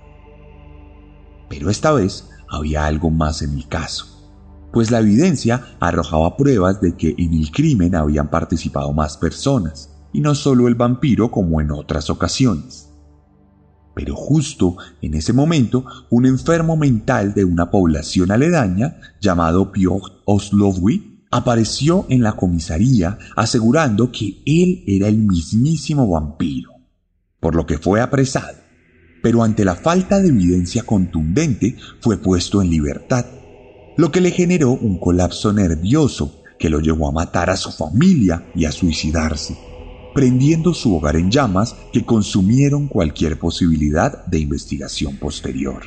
Pero 1.48 1.70
esta 1.70 1.92
vez 1.92 2.28
había 2.48 2.86
algo 2.86 3.10
más 3.10 3.42
en 3.42 3.54
el 3.54 3.66
caso, 3.66 4.30
pues 4.72 4.92
la 4.92 5.00
evidencia 5.00 5.76
arrojaba 5.80 6.36
pruebas 6.36 6.80
de 6.80 6.94
que 6.94 7.16
en 7.18 7.34
el 7.34 7.50
crimen 7.50 7.96
habían 7.96 8.30
participado 8.30 8.92
más 8.92 9.16
personas, 9.16 9.90
y 10.12 10.20
no 10.20 10.34
solo 10.36 10.68
el 10.68 10.76
vampiro 10.76 11.30
como 11.30 11.60
en 11.60 11.72
otras 11.72 12.10
ocasiones. 12.10 12.88
Pero 13.94 14.14
justo 14.14 14.76
en 15.02 15.14
ese 15.14 15.32
momento, 15.32 15.84
un 16.10 16.26
enfermo 16.26 16.76
mental 16.76 17.34
de 17.34 17.44
una 17.44 17.70
población 17.70 18.30
aledaña, 18.30 19.00
llamado 19.20 19.72
Piotr 19.72 20.22
Oslowy, 20.24 21.09
apareció 21.30 22.06
en 22.08 22.22
la 22.22 22.32
comisaría 22.32 23.18
asegurando 23.36 24.10
que 24.10 24.42
él 24.46 24.84
era 24.86 25.08
el 25.08 25.18
mismísimo 25.18 26.08
vampiro, 26.08 26.72
por 27.38 27.54
lo 27.54 27.66
que 27.66 27.78
fue 27.78 28.00
apresado. 28.00 28.58
Pero 29.22 29.42
ante 29.42 29.64
la 29.64 29.76
falta 29.76 30.20
de 30.20 30.28
evidencia 30.28 30.82
contundente 30.82 31.76
fue 32.00 32.16
puesto 32.16 32.62
en 32.62 32.70
libertad, 32.70 33.26
lo 33.96 34.10
que 34.10 34.20
le 34.20 34.30
generó 34.30 34.70
un 34.72 34.98
colapso 34.98 35.52
nervioso 35.52 36.42
que 36.58 36.70
lo 36.70 36.80
llevó 36.80 37.08
a 37.08 37.12
matar 37.12 37.50
a 37.50 37.56
su 37.56 37.70
familia 37.70 38.50
y 38.54 38.64
a 38.64 38.72
suicidarse 38.72 39.56
prendiendo 40.14 40.74
su 40.74 40.94
hogar 40.96 41.16
en 41.16 41.30
llamas 41.30 41.76
que 41.92 42.04
consumieron 42.04 42.88
cualquier 42.88 43.38
posibilidad 43.38 44.24
de 44.26 44.40
investigación 44.40 45.16
posterior. 45.16 45.82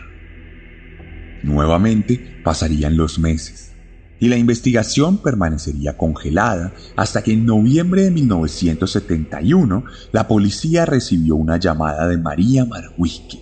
Nuevamente 1.44 2.42
pasarían 2.44 2.96
los 2.96 3.20
meses 3.20 3.73
y 4.20 4.30
la 4.30 4.38
investigación 4.38 5.18
permanecería 5.18 5.98
congelada 5.98 6.74
hasta 6.96 7.24
que 7.24 7.34
en 7.34 7.46
noviembre 7.46 8.04
de 8.04 8.12
1971 8.12 9.84
la 10.12 10.28
policía 10.28 10.86
recibió 10.86 11.36
una 11.36 11.58
llamada 11.58 12.08
de 12.08 12.18
María 12.18 12.66
Marwicki, 12.66 13.42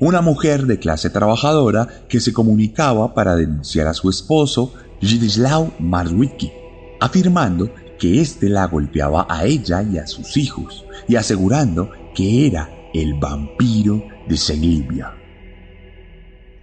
una 0.00 0.20
mujer 0.20 0.66
de 0.66 0.78
clase 0.78 1.10
trabajadora 1.10 1.86
que 2.08 2.20
se 2.20 2.32
comunicaba 2.32 3.14
para 3.14 3.36
denunciar 3.36 3.86
a 3.86 3.94
su 3.94 4.10
esposo, 4.10 4.74
Jidislav 5.00 5.72
Marwicki, 5.78 6.50
afirmando 7.00 7.72
que 7.98 8.20
éste 8.20 8.48
la 8.48 8.66
golpeaba 8.66 9.26
a 9.28 9.44
ella 9.44 9.82
y 9.82 9.98
a 9.98 10.08
sus 10.08 10.36
hijos, 10.36 10.84
y 11.06 11.14
asegurando 11.14 11.90
que 12.14 12.48
era 12.48 12.68
el 12.92 13.14
vampiro 13.14 14.02
de 14.28 14.36
Seglivia. 14.36 15.21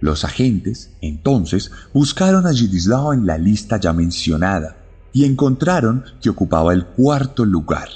Los 0.00 0.24
agentes, 0.24 0.90
entonces, 1.02 1.70
buscaron 1.92 2.46
a 2.46 2.52
Gidislao 2.52 3.12
en 3.12 3.26
la 3.26 3.36
lista 3.36 3.78
ya 3.78 3.92
mencionada 3.92 4.78
y 5.12 5.24
encontraron 5.24 6.04
que 6.22 6.30
ocupaba 6.30 6.72
el 6.72 6.86
cuarto 6.86 7.44
lugar 7.44 7.88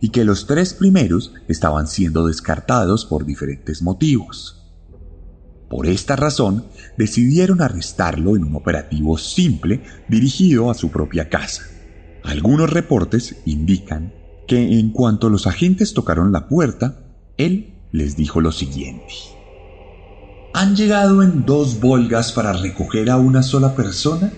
y 0.00 0.08
que 0.08 0.24
los 0.24 0.46
tres 0.46 0.74
primeros 0.74 1.32
estaban 1.48 1.86
siendo 1.86 2.26
descartados 2.26 3.04
por 3.04 3.26
diferentes 3.26 3.82
motivos. 3.82 4.58
Por 5.68 5.86
esta 5.86 6.16
razón, 6.16 6.66
decidieron 6.98 7.62
arrestarlo 7.62 8.36
en 8.36 8.44
un 8.44 8.56
operativo 8.56 9.16
simple 9.16 9.82
dirigido 10.08 10.70
a 10.70 10.74
su 10.74 10.90
propia 10.90 11.28
casa. 11.28 11.62
Algunos 12.24 12.70
reportes 12.70 13.36
indican 13.46 14.12
que 14.46 14.78
en 14.78 14.90
cuanto 14.90 15.30
los 15.30 15.46
agentes 15.46 15.94
tocaron 15.94 16.32
la 16.32 16.48
puerta, 16.48 17.04
él 17.36 17.74
les 17.90 18.16
dijo 18.16 18.40
lo 18.40 18.52
siguiente. 18.52 19.14
¿Han 20.54 20.76
llegado 20.76 21.22
en 21.22 21.46
dos 21.46 21.80
volgas 21.80 22.32
para 22.32 22.52
recoger 22.52 23.10
a 23.10 23.16
una 23.16 23.42
sola 23.42 23.74
persona? 23.74 24.30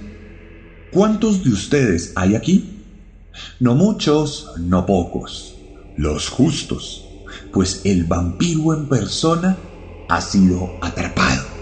¿Cuántos 0.93 1.43
de 1.43 1.51
ustedes 1.51 2.13
hay 2.15 2.37
aquí? 2.37 2.87
No 3.59 3.75
muchos, 3.75 4.47
no 4.61 4.87
pocos, 4.87 5.57
los 5.97 6.29
justos, 6.29 7.03
pues 7.53 7.83
el 7.85 8.05
vampiro 8.05 8.75
en 8.75 8.89
persona 8.89 9.59
ha 10.09 10.21
sido 10.21 10.79
atrapado. 10.81 11.54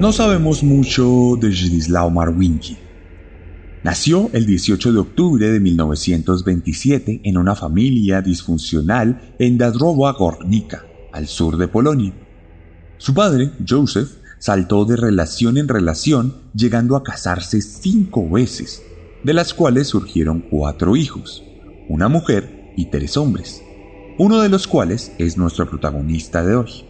No 0.00 0.12
sabemos 0.12 0.62
mucho 0.62 1.36
de 1.40 1.50
Zdzislaw 1.50 2.08
Marwinki. 2.08 2.76
Nació 3.82 4.30
el 4.32 4.46
18 4.46 4.92
de 4.92 4.98
octubre 5.00 5.50
de 5.50 5.58
1927 5.58 7.22
en 7.24 7.36
una 7.36 7.56
familia 7.56 8.22
disfuncional 8.22 9.34
en 9.40 9.58
Dadrowa 9.58 10.12
Gornica, 10.12 10.84
al 11.12 11.26
sur 11.26 11.56
de 11.56 11.66
Polonia. 11.66 12.14
Su 12.98 13.12
padre, 13.12 13.50
Joseph, 13.68 14.08
saltó 14.38 14.84
de 14.84 14.94
relación 14.94 15.58
en 15.58 15.66
relación, 15.66 16.42
llegando 16.54 16.94
a 16.94 17.02
casarse 17.02 17.60
cinco 17.60 18.30
veces, 18.30 18.84
de 19.24 19.34
las 19.34 19.52
cuales 19.52 19.88
surgieron 19.88 20.44
cuatro 20.48 20.94
hijos, 20.94 21.42
una 21.88 22.06
mujer 22.06 22.72
y 22.76 22.86
tres 22.86 23.16
hombres, 23.16 23.62
uno 24.16 24.40
de 24.42 24.48
los 24.48 24.68
cuales 24.68 25.10
es 25.18 25.36
nuestro 25.36 25.68
protagonista 25.68 26.44
de 26.44 26.54
hoy. 26.54 26.87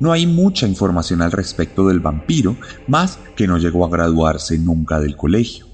No 0.00 0.12
hay 0.12 0.26
mucha 0.26 0.68
información 0.68 1.22
al 1.22 1.32
respecto 1.32 1.88
del 1.88 2.00
vampiro, 2.00 2.56
más 2.86 3.18
que 3.36 3.48
no 3.48 3.58
llegó 3.58 3.84
a 3.84 3.90
graduarse 3.90 4.56
nunca 4.58 5.00
del 5.00 5.16
colegio. 5.16 5.66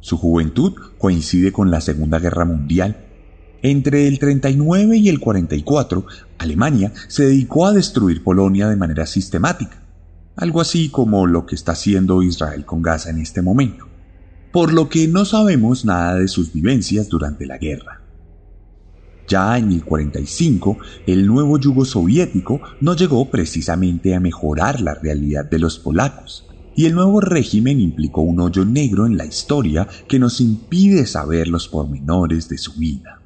Su 0.00 0.18
juventud 0.18 0.74
coincide 0.98 1.52
con 1.52 1.70
la 1.70 1.80
Segunda 1.80 2.18
Guerra 2.18 2.44
Mundial. 2.44 3.06
Entre 3.62 4.08
el 4.08 4.18
39 4.18 4.96
y 4.96 5.08
el 5.08 5.20
44, 5.20 6.04
Alemania 6.38 6.92
se 7.08 7.26
dedicó 7.26 7.66
a 7.66 7.72
destruir 7.72 8.22
Polonia 8.22 8.68
de 8.68 8.76
manera 8.76 9.06
sistemática, 9.06 9.80
algo 10.36 10.60
así 10.60 10.90
como 10.90 11.26
lo 11.26 11.46
que 11.46 11.54
está 11.54 11.72
haciendo 11.72 12.22
Israel 12.22 12.64
con 12.64 12.82
Gaza 12.82 13.10
en 13.10 13.18
este 13.18 13.40
momento, 13.40 13.86
por 14.50 14.72
lo 14.72 14.88
que 14.88 15.06
no 15.06 15.24
sabemos 15.24 15.84
nada 15.84 16.16
de 16.16 16.26
sus 16.28 16.52
vivencias 16.52 17.08
durante 17.08 17.46
la 17.46 17.58
guerra. 17.58 18.01
Ya 19.32 19.56
en 19.56 19.72
el 19.72 19.82
45, 19.82 20.76
el 21.06 21.26
nuevo 21.26 21.58
yugo 21.58 21.86
soviético 21.86 22.60
no 22.82 22.94
llegó 22.94 23.30
precisamente 23.30 24.14
a 24.14 24.20
mejorar 24.20 24.82
la 24.82 24.92
realidad 24.92 25.48
de 25.50 25.58
los 25.58 25.78
polacos, 25.78 26.46
y 26.76 26.84
el 26.84 26.92
nuevo 26.92 27.18
régimen 27.22 27.80
implicó 27.80 28.20
un 28.20 28.40
hoyo 28.40 28.66
negro 28.66 29.06
en 29.06 29.16
la 29.16 29.24
historia 29.24 29.88
que 30.06 30.18
nos 30.18 30.42
impide 30.42 31.06
saber 31.06 31.48
los 31.48 31.66
pormenores 31.68 32.50
de 32.50 32.58
su 32.58 32.74
vida. 32.74 33.22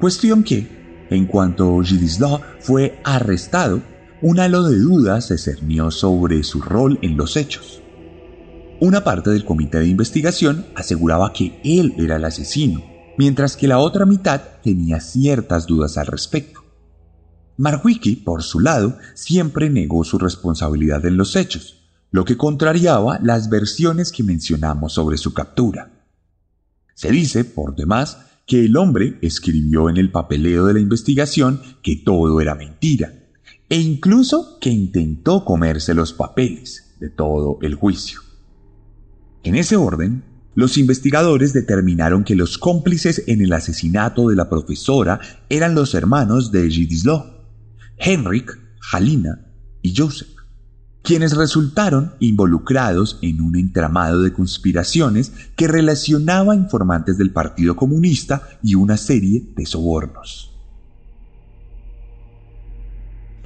Cuestión 0.00 0.42
que, 0.42 1.06
en 1.08 1.26
cuanto 1.26 1.80
Zdzislaw 1.84 2.40
fue 2.58 2.98
arrestado, 3.04 3.82
un 4.22 4.40
halo 4.40 4.64
de 4.64 4.76
dudas 4.76 5.28
se 5.28 5.38
cernió 5.38 5.92
sobre 5.92 6.42
su 6.42 6.62
rol 6.62 6.98
en 7.02 7.16
los 7.16 7.36
hechos. 7.36 7.80
Una 8.80 9.04
parte 9.04 9.30
del 9.30 9.44
comité 9.44 9.78
de 9.78 9.86
investigación 9.86 10.66
aseguraba 10.74 11.32
que 11.32 11.60
él 11.62 11.94
era 11.96 12.16
el 12.16 12.24
asesino, 12.24 12.89
mientras 13.20 13.54
que 13.54 13.68
la 13.68 13.80
otra 13.80 14.06
mitad 14.06 14.40
tenía 14.62 14.98
ciertas 14.98 15.66
dudas 15.66 15.98
al 15.98 16.06
respecto. 16.06 16.64
Marwicki, 17.58 18.16
por 18.16 18.42
su 18.42 18.60
lado, 18.60 18.96
siempre 19.12 19.68
negó 19.68 20.04
su 20.04 20.16
responsabilidad 20.16 21.04
en 21.04 21.18
los 21.18 21.36
hechos, 21.36 21.82
lo 22.12 22.24
que 22.24 22.38
contrariaba 22.38 23.18
las 23.22 23.50
versiones 23.50 24.10
que 24.10 24.22
mencionamos 24.22 24.94
sobre 24.94 25.18
su 25.18 25.34
captura. 25.34 26.06
Se 26.94 27.10
dice, 27.10 27.44
por 27.44 27.76
demás, 27.76 28.16
que 28.46 28.64
el 28.64 28.74
hombre 28.78 29.18
escribió 29.20 29.90
en 29.90 29.98
el 29.98 30.10
papeleo 30.10 30.64
de 30.64 30.72
la 30.72 30.80
investigación 30.80 31.60
que 31.82 31.96
todo 31.96 32.40
era 32.40 32.54
mentira, 32.54 33.12
e 33.68 33.80
incluso 33.80 34.58
que 34.62 34.70
intentó 34.70 35.44
comerse 35.44 35.92
los 35.92 36.14
papeles 36.14 36.94
de 36.98 37.10
todo 37.10 37.58
el 37.60 37.74
juicio. 37.74 38.20
En 39.42 39.56
ese 39.56 39.76
orden, 39.76 40.24
los 40.60 40.76
investigadores 40.76 41.54
determinaron 41.54 42.22
que 42.22 42.36
los 42.36 42.58
cómplices 42.58 43.24
en 43.26 43.40
el 43.40 43.54
asesinato 43.54 44.28
de 44.28 44.36
la 44.36 44.50
profesora 44.50 45.18
eran 45.48 45.74
los 45.74 45.94
hermanos 45.94 46.52
de 46.52 46.70
Gidislaw, 46.70 47.24
Henrik, 47.96 48.58
Halina 48.92 49.40
y 49.80 49.96
Joseph, 49.96 50.28
quienes 51.02 51.34
resultaron 51.34 52.12
involucrados 52.20 53.18
en 53.22 53.40
un 53.40 53.56
entramado 53.56 54.20
de 54.20 54.34
conspiraciones 54.34 55.32
que 55.56 55.66
relacionaba 55.66 56.54
informantes 56.54 57.16
del 57.16 57.32
Partido 57.32 57.74
Comunista 57.74 58.46
y 58.62 58.74
una 58.74 58.98
serie 58.98 59.42
de 59.56 59.64
sobornos. 59.64 60.54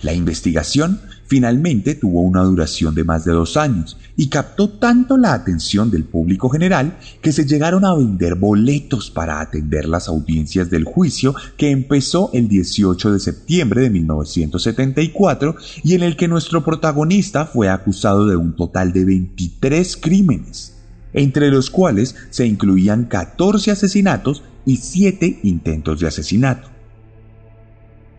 La 0.02 0.12
investigación 0.12 1.00
finalmente 1.26 1.94
tuvo 1.94 2.22
una 2.22 2.42
duración 2.42 2.94
de 2.94 3.04
más 3.04 3.24
de 3.24 3.32
dos 3.32 3.56
años 3.56 3.96
y 4.16 4.28
captó 4.28 4.68
tanto 4.68 5.16
la 5.16 5.34
atención 5.34 5.90
del 5.90 6.04
público 6.04 6.48
general 6.48 6.98
que 7.20 7.32
se 7.32 7.46
llegaron 7.46 7.84
a 7.84 7.94
vender 7.94 8.34
boletos 8.34 9.10
para 9.10 9.40
atender 9.40 9.86
las 9.86 10.08
audiencias 10.08 10.70
del 10.70 10.84
juicio 10.84 11.34
que 11.56 11.70
empezó 11.70 12.30
el 12.32 12.48
18 12.48 13.12
de 13.12 13.20
septiembre 13.20 13.82
de 13.82 13.90
1974 13.90 15.56
y 15.82 15.94
en 15.94 16.02
el 16.02 16.16
que 16.16 16.28
nuestro 16.28 16.64
protagonista 16.64 17.46
fue 17.46 17.68
acusado 17.68 18.26
de 18.26 18.36
un 18.36 18.54
total 18.54 18.92
de 18.92 19.04
23 19.04 19.96
crímenes, 19.96 20.74
entre 21.12 21.50
los 21.50 21.70
cuales 21.70 22.14
se 22.30 22.46
incluían 22.46 23.04
14 23.04 23.70
asesinatos 23.70 24.42
y 24.66 24.76
7 24.76 25.40
intentos 25.42 26.00
de 26.00 26.08
asesinato. 26.08 26.73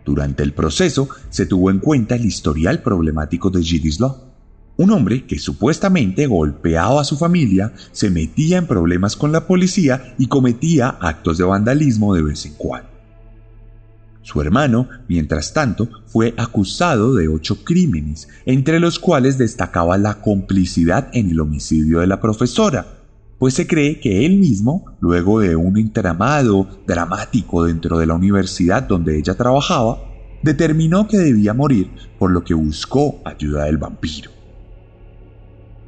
Durante 0.05 0.43
el 0.43 0.53
proceso 0.53 1.09
se 1.29 1.47
tuvo 1.47 1.71
en 1.71 1.79
cuenta 1.79 2.15
el 2.15 2.25
historial 2.25 2.83
problemático 2.83 3.49
de 3.49 3.63
Gidislaw, 3.63 4.15
un 4.77 4.91
hombre 4.91 5.25
que 5.25 5.39
supuestamente 5.39 6.27
golpeaba 6.27 7.01
a 7.01 7.05
su 7.05 7.17
familia, 7.17 7.73
se 7.91 8.09
metía 8.09 8.57
en 8.57 8.67
problemas 8.67 9.15
con 9.15 9.31
la 9.31 9.47
policía 9.47 10.15
y 10.17 10.27
cometía 10.27 10.89
actos 10.89 11.37
de 11.37 11.45
vandalismo 11.45 12.13
de 12.13 12.21
vez 12.21 12.45
en 12.45 12.53
cuando. 12.53 12.89
Su 14.21 14.41
hermano, 14.41 14.89
mientras 15.07 15.53
tanto, 15.53 15.87
fue 16.07 16.33
acusado 16.37 17.13
de 17.13 17.27
ocho 17.27 17.63
crímenes, 17.63 18.27
entre 18.45 18.79
los 18.79 18.99
cuales 18.99 19.37
destacaba 19.37 19.97
la 19.97 20.21
complicidad 20.21 21.09
en 21.13 21.29
el 21.29 21.39
homicidio 21.39 21.99
de 21.99 22.07
la 22.07 22.19
profesora, 22.19 22.94
pues 23.45 23.53
se 23.53 23.67
cree 23.67 23.99
que 23.99 24.25
él 24.25 24.39
mismo, 24.39 24.85
luego 24.99 25.39
de 25.39 25.55
un 25.55 25.77
entramado 25.77 26.67
dramático 26.87 27.63
dentro 27.63 27.99
de 27.99 28.07
la 28.07 28.15
universidad 28.15 28.81
donde 28.81 29.19
ella 29.19 29.35
trabajaba, 29.35 29.99
determinó 30.41 31.07
que 31.07 31.19
debía 31.19 31.53
morir, 31.53 31.91
por 32.17 32.31
lo 32.31 32.43
que 32.43 32.55
buscó 32.55 33.21
ayuda 33.23 33.65
del 33.65 33.77
vampiro. 33.77 34.31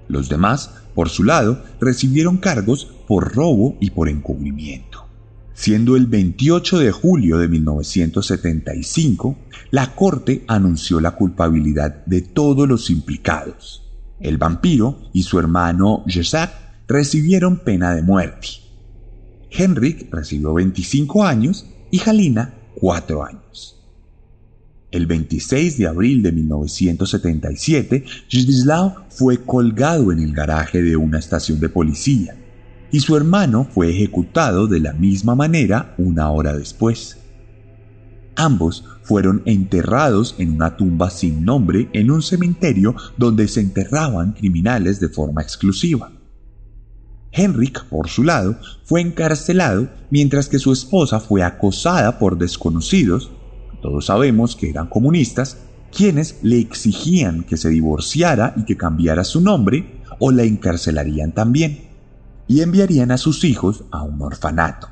Los 0.07 0.29
demás, 0.29 0.69
por 0.93 1.09
su 1.09 1.23
lado, 1.23 1.63
recibieron 1.81 2.37
cargos 2.37 2.93
por 3.07 3.33
robo 3.33 3.75
y 3.79 3.89
por 3.89 4.07
encubrimiento. 4.07 5.07
Siendo 5.55 5.95
el 5.95 6.05
28 6.05 6.77
de 6.77 6.91
julio 6.91 7.39
de 7.39 7.47
1975, 7.47 9.35
la 9.71 9.95
Corte 9.95 10.45
anunció 10.47 11.01
la 11.01 11.15
culpabilidad 11.15 12.05
de 12.05 12.21
todos 12.21 12.67
los 12.67 12.91
implicados. 12.91 13.83
El 14.19 14.37
vampiro 14.37 14.99
y 15.11 15.23
su 15.23 15.39
hermano 15.39 16.03
Jacques 16.05 16.66
recibieron 16.87 17.57
pena 17.57 17.93
de 17.93 18.01
muerte. 18.01 18.47
Henrik 19.51 20.13
recibió 20.13 20.53
25 20.53 21.23
años 21.23 21.67
y 21.91 21.97
Jalina 21.99 22.53
4 22.75 23.25
años. 23.25 23.77
El 24.91 25.05
26 25.05 25.77
de 25.77 25.87
abril 25.87 26.23
de 26.23 26.31
1977, 26.31 28.05
Zdzislaw 28.31 29.05
fue 29.09 29.43
colgado 29.43 30.11
en 30.11 30.19
el 30.19 30.33
garaje 30.33 30.81
de 30.81 30.95
una 30.95 31.19
estación 31.19 31.59
de 31.59 31.69
policía 31.69 32.35
y 32.89 33.01
su 33.01 33.17
hermano 33.17 33.67
fue 33.69 33.89
ejecutado 33.89 34.67
de 34.67 34.79
la 34.79 34.93
misma 34.93 35.35
manera 35.35 35.93
una 35.97 36.31
hora 36.31 36.57
después. 36.57 37.17
Ambos 38.35 38.85
fueron 39.03 39.41
enterrados 39.45 40.35
en 40.37 40.51
una 40.51 40.77
tumba 40.77 41.09
sin 41.09 41.43
nombre 41.43 41.89
en 41.91 42.11
un 42.11 42.21
cementerio 42.21 42.95
donde 43.17 43.47
se 43.47 43.61
enterraban 43.61 44.33
criminales 44.33 44.99
de 44.99 45.09
forma 45.09 45.41
exclusiva. 45.41 46.11
Henrik, 47.37 47.85
por 47.85 48.09
su 48.09 48.23
lado, 48.23 48.57
fue 48.83 49.01
encarcelado 49.01 49.89
mientras 50.09 50.49
que 50.49 50.59
su 50.59 50.73
esposa 50.73 51.19
fue 51.19 51.43
acosada 51.43 52.17
por 52.17 52.37
desconocidos, 52.37 53.31
todos 53.81 54.07
sabemos 54.07 54.55
que 54.55 54.69
eran 54.69 54.87
comunistas, 54.87 55.57
quienes 55.95 56.39
le 56.41 56.59
exigían 56.59 57.43
que 57.43 57.57
se 57.57 57.69
divorciara 57.69 58.53
y 58.57 58.65
que 58.65 58.75
cambiara 58.75 59.23
su 59.23 59.39
nombre 59.39 60.01
o 60.19 60.31
la 60.31 60.43
encarcelarían 60.43 61.31
también 61.31 61.87
y 62.47 62.61
enviarían 62.61 63.11
a 63.11 63.17
sus 63.17 63.43
hijos 63.43 63.83
a 63.91 64.03
un 64.03 64.21
orfanato. 64.21 64.89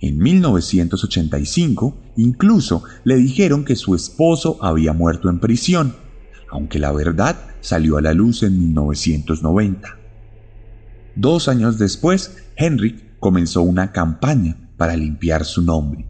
En 0.00 0.18
1985 0.18 1.96
incluso 2.16 2.84
le 3.04 3.16
dijeron 3.16 3.64
que 3.64 3.76
su 3.76 3.94
esposo 3.94 4.58
había 4.60 4.92
muerto 4.92 5.28
en 5.28 5.40
prisión, 5.40 5.96
aunque 6.50 6.78
la 6.78 6.92
verdad 6.92 7.36
salió 7.60 7.96
a 7.96 8.02
la 8.02 8.12
luz 8.12 8.42
en 8.42 8.58
1990. 8.58 10.05
Dos 11.16 11.48
años 11.48 11.78
después, 11.78 12.36
Henrik 12.56 13.18
comenzó 13.18 13.62
una 13.62 13.90
campaña 13.90 14.70
para 14.76 14.96
limpiar 14.96 15.46
su 15.46 15.62
nombre. 15.62 16.06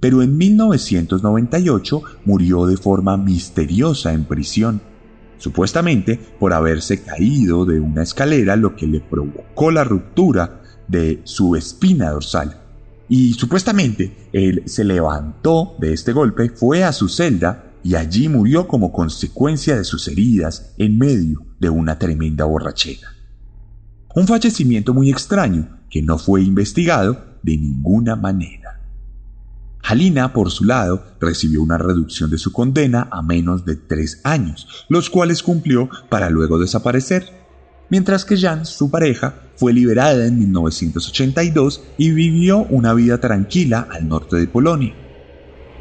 Pero 0.00 0.22
en 0.22 0.36
1998 0.36 2.02
murió 2.24 2.66
de 2.66 2.76
forma 2.76 3.16
misteriosa 3.16 4.12
en 4.12 4.24
prisión, 4.24 4.80
supuestamente 5.38 6.18
por 6.40 6.52
haberse 6.52 7.00
caído 7.00 7.64
de 7.64 7.78
una 7.78 8.02
escalera 8.02 8.56
lo 8.56 8.74
que 8.74 8.88
le 8.88 8.98
provocó 9.00 9.70
la 9.70 9.84
ruptura 9.84 10.62
de 10.88 11.20
su 11.22 11.54
espina 11.54 12.10
dorsal. 12.10 12.60
Y 13.08 13.34
supuestamente 13.34 14.30
él 14.32 14.64
se 14.66 14.82
levantó 14.82 15.76
de 15.78 15.92
este 15.92 16.12
golpe, 16.12 16.50
fue 16.50 16.82
a 16.82 16.92
su 16.92 17.08
celda 17.08 17.72
y 17.84 17.94
allí 17.94 18.28
murió 18.28 18.66
como 18.66 18.90
consecuencia 18.90 19.76
de 19.76 19.84
sus 19.84 20.08
heridas 20.08 20.74
en 20.76 20.98
medio 20.98 21.46
de 21.60 21.70
una 21.70 22.00
tremenda 22.00 22.46
borrachera. 22.46 23.19
Un 24.12 24.26
fallecimiento 24.26 24.92
muy 24.92 25.08
extraño 25.08 25.78
que 25.88 26.02
no 26.02 26.18
fue 26.18 26.42
investigado 26.42 27.38
de 27.42 27.56
ninguna 27.56 28.16
manera. 28.16 28.80
Halina, 29.84 30.32
por 30.32 30.50
su 30.50 30.64
lado, 30.64 31.04
recibió 31.20 31.62
una 31.62 31.78
reducción 31.78 32.28
de 32.28 32.38
su 32.38 32.52
condena 32.52 33.08
a 33.12 33.22
menos 33.22 33.64
de 33.64 33.76
tres 33.76 34.20
años, 34.24 34.66
los 34.88 35.10
cuales 35.10 35.44
cumplió 35.44 35.88
para 36.08 36.28
luego 36.28 36.58
desaparecer, 36.58 37.28
mientras 37.88 38.24
que 38.24 38.36
Jan, 38.36 38.66
su 38.66 38.90
pareja, 38.90 39.34
fue 39.54 39.72
liberada 39.72 40.26
en 40.26 40.38
1982 40.40 41.82
y 41.96 42.10
vivió 42.10 42.64
una 42.64 42.94
vida 42.94 43.18
tranquila 43.20 43.86
al 43.90 44.08
norte 44.08 44.36
de 44.36 44.48
Polonia. 44.48 44.94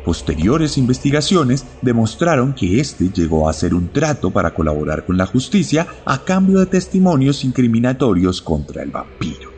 Posteriores 0.04 0.78
investigaciones 0.78 1.66
demostraron 1.82 2.56
que 2.56 2.80
éste 2.80 3.10
llegó 3.12 3.48
a 3.48 3.52
hacer 3.52 3.74
un 3.74 3.92
trato 3.92 4.32
para 4.32 4.54
colaborar 4.54 5.06
con 5.06 5.18
la 5.18 5.26
justicia 5.26 5.88
a 6.06 6.24
cambio 6.24 6.60
de 6.60 6.68
testimonios 6.68 7.44
incriminatorios 7.44 8.42
contra 8.42 8.82
el 8.82 8.92
vampiro. 8.92 9.52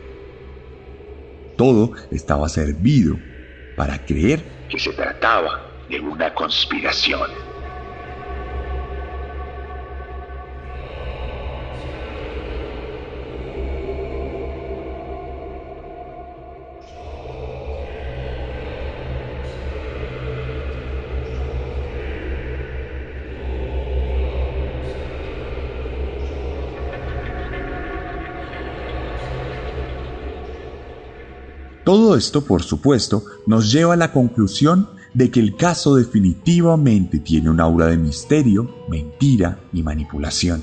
Todo 1.56 1.92
estaba 2.10 2.48
servido 2.48 3.18
para 3.76 4.04
creer 4.04 4.66
que 4.68 4.78
se 4.78 4.92
trataba 4.92 5.86
de 5.88 6.00
una 6.00 6.34
conspiración. 6.34 7.51
Todo 31.84 32.16
esto, 32.16 32.44
por 32.44 32.62
supuesto, 32.62 33.24
nos 33.46 33.72
lleva 33.72 33.94
a 33.94 33.96
la 33.96 34.12
conclusión 34.12 34.88
de 35.14 35.30
que 35.30 35.40
el 35.40 35.56
caso 35.56 35.96
definitivamente 35.96 37.18
tiene 37.18 37.50
un 37.50 37.60
aura 37.60 37.86
de 37.86 37.96
misterio, 37.96 38.72
mentira 38.88 39.58
y 39.72 39.82
manipulación. 39.82 40.62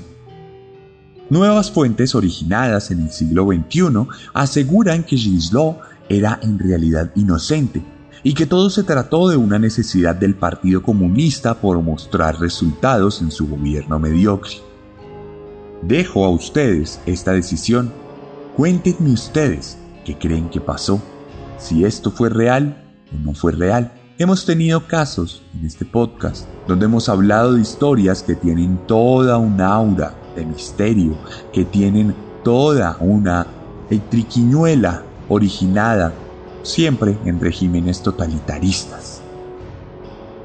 Nuevas 1.28 1.70
fuentes 1.70 2.14
originadas 2.14 2.90
en 2.90 3.02
el 3.02 3.10
siglo 3.10 3.46
XXI 3.46 4.08
aseguran 4.34 5.04
que 5.04 5.16
Gislaw 5.16 5.78
era 6.08 6.40
en 6.42 6.58
realidad 6.58 7.12
inocente 7.14 7.84
y 8.22 8.34
que 8.34 8.46
todo 8.46 8.68
se 8.68 8.82
trató 8.82 9.28
de 9.28 9.36
una 9.36 9.58
necesidad 9.58 10.16
del 10.16 10.34
Partido 10.34 10.82
Comunista 10.82 11.60
por 11.60 11.80
mostrar 11.82 12.40
resultados 12.40 13.20
en 13.20 13.30
su 13.30 13.46
gobierno 13.46 13.98
mediocre. 13.98 14.54
Dejo 15.82 16.24
a 16.24 16.30
ustedes 16.30 17.00
esta 17.06 17.32
decisión. 17.32 17.92
Cuéntenme 18.56 19.12
ustedes 19.12 19.78
qué 20.04 20.16
creen 20.18 20.48
que 20.48 20.60
pasó 20.60 21.00
si 21.58 21.84
esto 21.84 22.10
fue 22.10 22.28
real 22.28 22.82
o 23.12 23.18
no 23.24 23.34
fue 23.34 23.52
real. 23.52 23.92
Hemos 24.18 24.44
tenido 24.44 24.86
casos 24.86 25.42
en 25.58 25.66
este 25.66 25.84
podcast 25.84 26.46
donde 26.66 26.86
hemos 26.86 27.08
hablado 27.08 27.54
de 27.54 27.62
historias 27.62 28.22
que 28.22 28.34
tienen 28.34 28.78
toda 28.86 29.38
una 29.38 29.72
aura 29.74 30.14
de 30.36 30.44
misterio, 30.44 31.16
que 31.52 31.64
tienen 31.64 32.14
toda 32.44 32.96
una 33.00 33.46
triquiñuela 33.98 35.02
originada 35.28 36.12
siempre 36.62 37.16
en 37.24 37.40
regímenes 37.40 38.02
totalitaristas. 38.02 39.22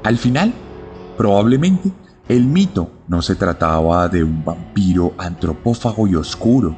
Al 0.02 0.18
final, 0.18 0.54
probablemente, 1.16 1.92
el 2.28 2.46
mito 2.46 2.90
no 3.08 3.22
se 3.22 3.34
trataba 3.34 4.08
de 4.08 4.24
un 4.24 4.44
vampiro 4.44 5.14
antropófago 5.18 6.06
y 6.06 6.16
oscuro, 6.16 6.76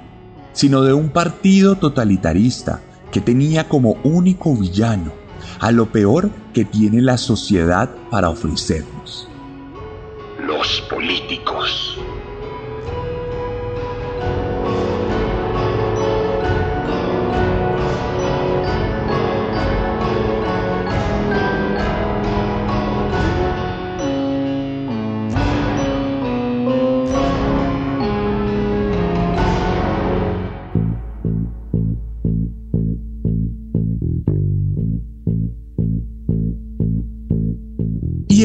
sino 0.59 0.83
de 0.83 0.93
un 0.93 1.11
partido 1.11 1.77
totalitarista 1.77 2.81
que 3.13 3.21
tenía 3.21 3.69
como 3.69 3.93
único 4.03 4.57
villano 4.57 5.13
a 5.61 5.71
lo 5.71 5.93
peor 5.93 6.31
que 6.53 6.65
tiene 6.65 7.01
la 7.01 7.17
sociedad 7.17 7.89
para 8.11 8.29
ofrecernos. 8.29 9.29
Los 10.45 10.81
políticos 10.91 11.88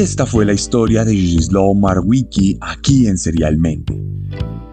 esta 0.04 0.26
fue 0.26 0.44
la 0.44 0.52
historia 0.52 1.02
de 1.02 1.14
Gislo 1.14 1.72
Marwicki 1.72 2.58
aquí 2.60 3.06
en 3.06 3.16
Serialmente. 3.16 3.98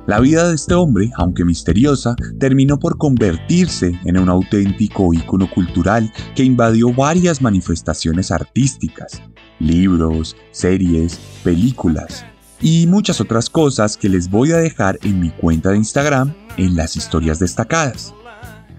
La 0.05 0.19
vida 0.19 0.49
de 0.49 0.55
este 0.55 0.73
hombre, 0.73 1.09
aunque 1.15 1.45
misteriosa, 1.45 2.17
terminó 2.37 2.77
por 2.77 2.97
convertirse 2.97 3.97
en 4.03 4.19
un 4.19 4.27
auténtico 4.27 5.13
ícono 5.13 5.49
cultural 5.49 6.11
que 6.35 6.43
invadió 6.43 6.93
varias 6.93 7.41
manifestaciones 7.41 8.29
artísticas, 8.29 9.21
libros, 9.61 10.35
series, 10.51 11.17
películas 11.45 12.25
y 12.59 12.85
muchas 12.87 13.21
otras 13.21 13.49
cosas 13.49 13.95
que 13.95 14.09
les 14.09 14.29
voy 14.29 14.51
a 14.51 14.57
dejar 14.57 14.99
en 15.01 15.21
mi 15.21 15.29
cuenta 15.29 15.69
de 15.69 15.77
Instagram 15.77 16.33
en 16.57 16.75
las 16.75 16.97
historias 16.97 17.39
destacadas. 17.39 18.13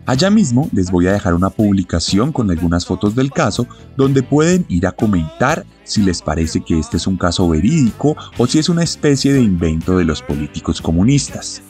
Allá 0.05 0.31
mismo 0.31 0.69
les 0.73 0.91
voy 0.91 1.07
a 1.07 1.13
dejar 1.13 1.35
una 1.35 1.51
publicación 1.51 2.33
con 2.33 2.51
algunas 2.51 2.85
fotos 2.85 3.15
del 3.15 3.31
caso 3.31 3.69
donde 3.97 4.25
pueden 4.25 4.67
ir 4.69 4.87
a 4.87 4.93
comentar 4.93 5.65
si 5.85 6.03
les 6.03 6.23
parece 6.23 6.61
que 6.61 6.79
este 6.79 6.97
es 6.97 7.07
un 7.07 7.17
caso 7.17 7.49
verídico 7.49 8.17
o 8.37 8.47
si 8.49 8.59
es 8.59 8.69
una 8.69 8.83
especie 8.83 9.33
de 9.33 9.41
invento 9.41 9.97
de 9.97 10.05
los 10.05 10.21
políticos 10.21 10.83
comunistas. 10.83 11.63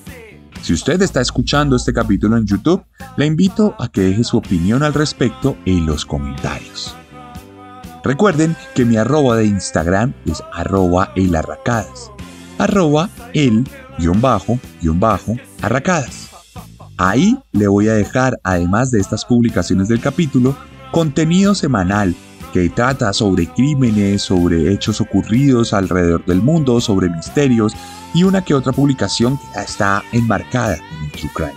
Si 0.62 0.72
usted 0.72 1.02
está 1.02 1.20
escuchando 1.20 1.76
este 1.76 1.92
capítulo 1.92 2.38
en 2.38 2.46
YouTube, 2.46 2.82
le 3.16 3.26
invito 3.26 3.74
a 3.78 3.88
que 3.88 4.00
deje 4.00 4.24
su 4.24 4.38
opinión 4.38 4.82
al 4.82 4.94
respecto 4.94 5.56
en 5.66 5.84
los 5.84 6.06
comentarios. 6.06 6.94
Recuerden 8.02 8.56
que 8.74 8.84
mi 8.84 8.96
arroba 8.96 9.36
de 9.36 9.44
Instagram 9.44 10.14
es 10.24 10.42
arroba 10.52 11.12
elarracadas, 11.16 12.10
arroba 12.58 13.10
el 13.34 13.68
guion 13.98 14.20
bajo 14.20 14.58
guion 14.80 14.98
bajo 14.98 15.36
arracadas. 15.60 16.21
Ahí 16.98 17.38
le 17.52 17.68
voy 17.68 17.88
a 17.88 17.94
dejar, 17.94 18.38
además 18.44 18.90
de 18.90 19.00
estas 19.00 19.24
publicaciones 19.24 19.88
del 19.88 20.00
capítulo, 20.00 20.56
contenido 20.90 21.54
semanal 21.54 22.14
que 22.52 22.68
trata 22.68 23.12
sobre 23.14 23.46
crímenes, 23.46 24.22
sobre 24.22 24.72
hechos 24.72 25.00
ocurridos 25.00 25.72
alrededor 25.72 26.24
del 26.26 26.42
mundo, 26.42 26.80
sobre 26.80 27.08
misterios 27.08 27.72
y 28.12 28.24
una 28.24 28.44
que 28.44 28.54
otra 28.54 28.72
publicación 28.72 29.38
que 29.38 29.60
está 29.60 30.02
enmarcada 30.12 30.76
en 30.76 31.04
el 31.04 31.12
True. 31.12 31.52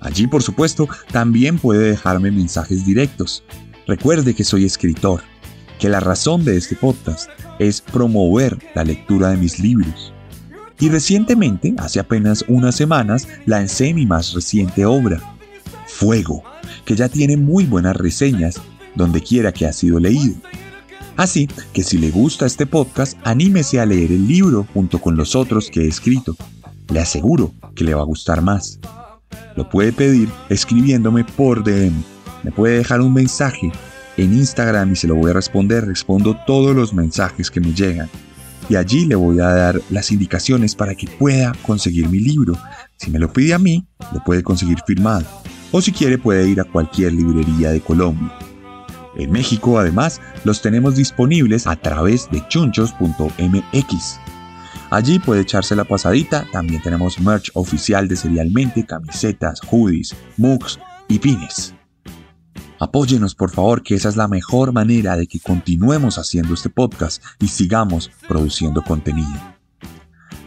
Allí, 0.00 0.26
por 0.26 0.42
supuesto, 0.42 0.86
también 1.10 1.58
puede 1.58 1.90
dejarme 1.90 2.30
mensajes 2.30 2.84
directos. 2.84 3.42
Recuerde 3.86 4.34
que 4.34 4.44
soy 4.44 4.66
escritor, 4.66 5.22
que 5.78 5.88
la 5.88 6.00
razón 6.00 6.44
de 6.44 6.58
este 6.58 6.76
podcast 6.76 7.30
es 7.58 7.80
promover 7.80 8.58
la 8.74 8.84
lectura 8.84 9.30
de 9.30 9.38
mis 9.38 9.58
libros 9.58 10.12
y 10.78 10.88
recientemente, 10.88 11.74
hace 11.78 12.00
apenas 12.00 12.44
unas 12.48 12.76
semanas, 12.76 13.26
lancé 13.46 13.94
mi 13.94 14.06
más 14.06 14.34
reciente 14.34 14.84
obra, 14.84 15.20
Fuego, 15.86 16.42
que 16.84 16.94
ya 16.94 17.08
tiene 17.08 17.36
muy 17.36 17.64
buenas 17.64 17.96
reseñas 17.96 18.60
donde 18.94 19.22
quiera 19.22 19.52
que 19.52 19.66
ha 19.66 19.72
sido 19.72 19.98
leído. 19.98 20.34
Así 21.16 21.48
que 21.72 21.82
si 21.82 21.96
le 21.96 22.10
gusta 22.10 22.44
este 22.44 22.66
podcast, 22.66 23.16
anímese 23.24 23.80
a 23.80 23.86
leer 23.86 24.12
el 24.12 24.28
libro 24.28 24.66
junto 24.74 25.00
con 25.00 25.16
los 25.16 25.34
otros 25.34 25.70
que 25.70 25.82
he 25.82 25.88
escrito. 25.88 26.36
Le 26.92 27.00
aseguro 27.00 27.54
que 27.74 27.84
le 27.84 27.94
va 27.94 28.02
a 28.02 28.06
gustar 28.06 28.42
más. 28.42 28.78
Lo 29.56 29.68
puede 29.70 29.92
pedir 29.92 30.28
escribiéndome 30.50 31.24
por 31.24 31.64
DM. 31.64 31.94
Me 32.42 32.52
puede 32.52 32.78
dejar 32.78 33.00
un 33.00 33.14
mensaje 33.14 33.72
en 34.18 34.34
Instagram 34.34 34.92
y 34.92 34.96
se 34.96 35.08
lo 35.08 35.14
voy 35.14 35.30
a 35.30 35.34
responder. 35.34 35.86
Respondo 35.86 36.36
todos 36.46 36.76
los 36.76 36.92
mensajes 36.92 37.50
que 37.50 37.60
me 37.60 37.72
llegan 37.72 38.10
y 38.68 38.76
allí 38.76 39.06
le 39.06 39.14
voy 39.14 39.40
a 39.40 39.48
dar 39.48 39.80
las 39.90 40.10
indicaciones 40.10 40.74
para 40.74 40.94
que 40.94 41.06
pueda 41.06 41.52
conseguir 41.62 42.08
mi 42.08 42.18
libro. 42.18 42.58
Si 42.96 43.10
me 43.10 43.18
lo 43.18 43.32
pide 43.32 43.54
a 43.54 43.58
mí, 43.58 43.86
lo 44.12 44.22
puede 44.24 44.42
conseguir 44.42 44.78
firmado. 44.86 45.26
O 45.72 45.80
si 45.80 45.92
quiere 45.92 46.18
puede 46.18 46.48
ir 46.48 46.60
a 46.60 46.64
cualquier 46.64 47.12
librería 47.12 47.70
de 47.70 47.80
Colombia. 47.80 48.32
En 49.16 49.30
México, 49.30 49.78
además, 49.78 50.20
los 50.44 50.60
tenemos 50.60 50.96
disponibles 50.96 51.66
a 51.66 51.76
través 51.76 52.28
de 52.30 52.46
chunchos.mx. 52.48 54.20
Allí 54.90 55.18
puede 55.18 55.40
echarse 55.40 55.74
la 55.74 55.84
pasadita, 55.84 56.46
también 56.52 56.82
tenemos 56.82 57.18
merch 57.18 57.50
oficial 57.54 58.08
de 58.08 58.16
Serialmente, 58.16 58.84
camisetas, 58.84 59.60
hoodies, 59.68 60.14
mugs 60.36 60.78
y 61.08 61.18
pines. 61.18 61.75
Apóyenos 62.78 63.34
por 63.34 63.50
favor, 63.50 63.82
que 63.82 63.94
esa 63.94 64.08
es 64.08 64.16
la 64.16 64.28
mejor 64.28 64.72
manera 64.72 65.16
de 65.16 65.26
que 65.26 65.40
continuemos 65.40 66.18
haciendo 66.18 66.54
este 66.54 66.68
podcast 66.68 67.22
y 67.40 67.48
sigamos 67.48 68.10
produciendo 68.28 68.82
contenido. 68.82 69.56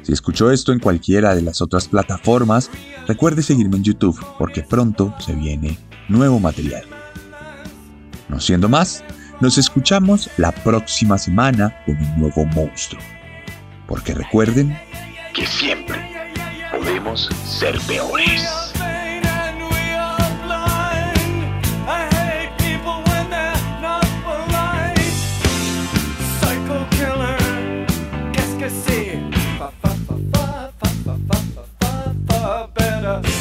Si 0.04 0.14
escuchó 0.14 0.52
esto 0.52 0.72
en 0.72 0.80
cualquiera 0.80 1.36
de 1.36 1.42
las 1.42 1.62
otras 1.62 1.88
plataformas, 1.88 2.70
recuerde 3.08 3.42
seguirme 3.42 3.78
en 3.78 3.84
YouTube 3.84 4.20
porque 4.38 4.64
pronto 4.64 5.14
se 5.20 5.34
viene 5.34 5.78
nuevo 6.08 6.40
material. 6.40 6.84
No 8.28 8.40
siendo 8.40 8.70
más, 8.70 9.04
nos 9.40 9.58
escuchamos 9.58 10.30
la 10.38 10.52
próxima 10.52 11.18
semana 11.18 11.76
con 11.86 11.98
un 11.98 12.20
nuevo 12.20 12.46
monstruo. 12.46 13.02
Porque 13.88 14.14
recuerden 14.14 14.78
Que 15.34 15.48
siempre 15.48 15.98
podemos 16.72 17.30
ser 17.46 17.80
peores. 17.88 18.69
dia. 33.18 33.39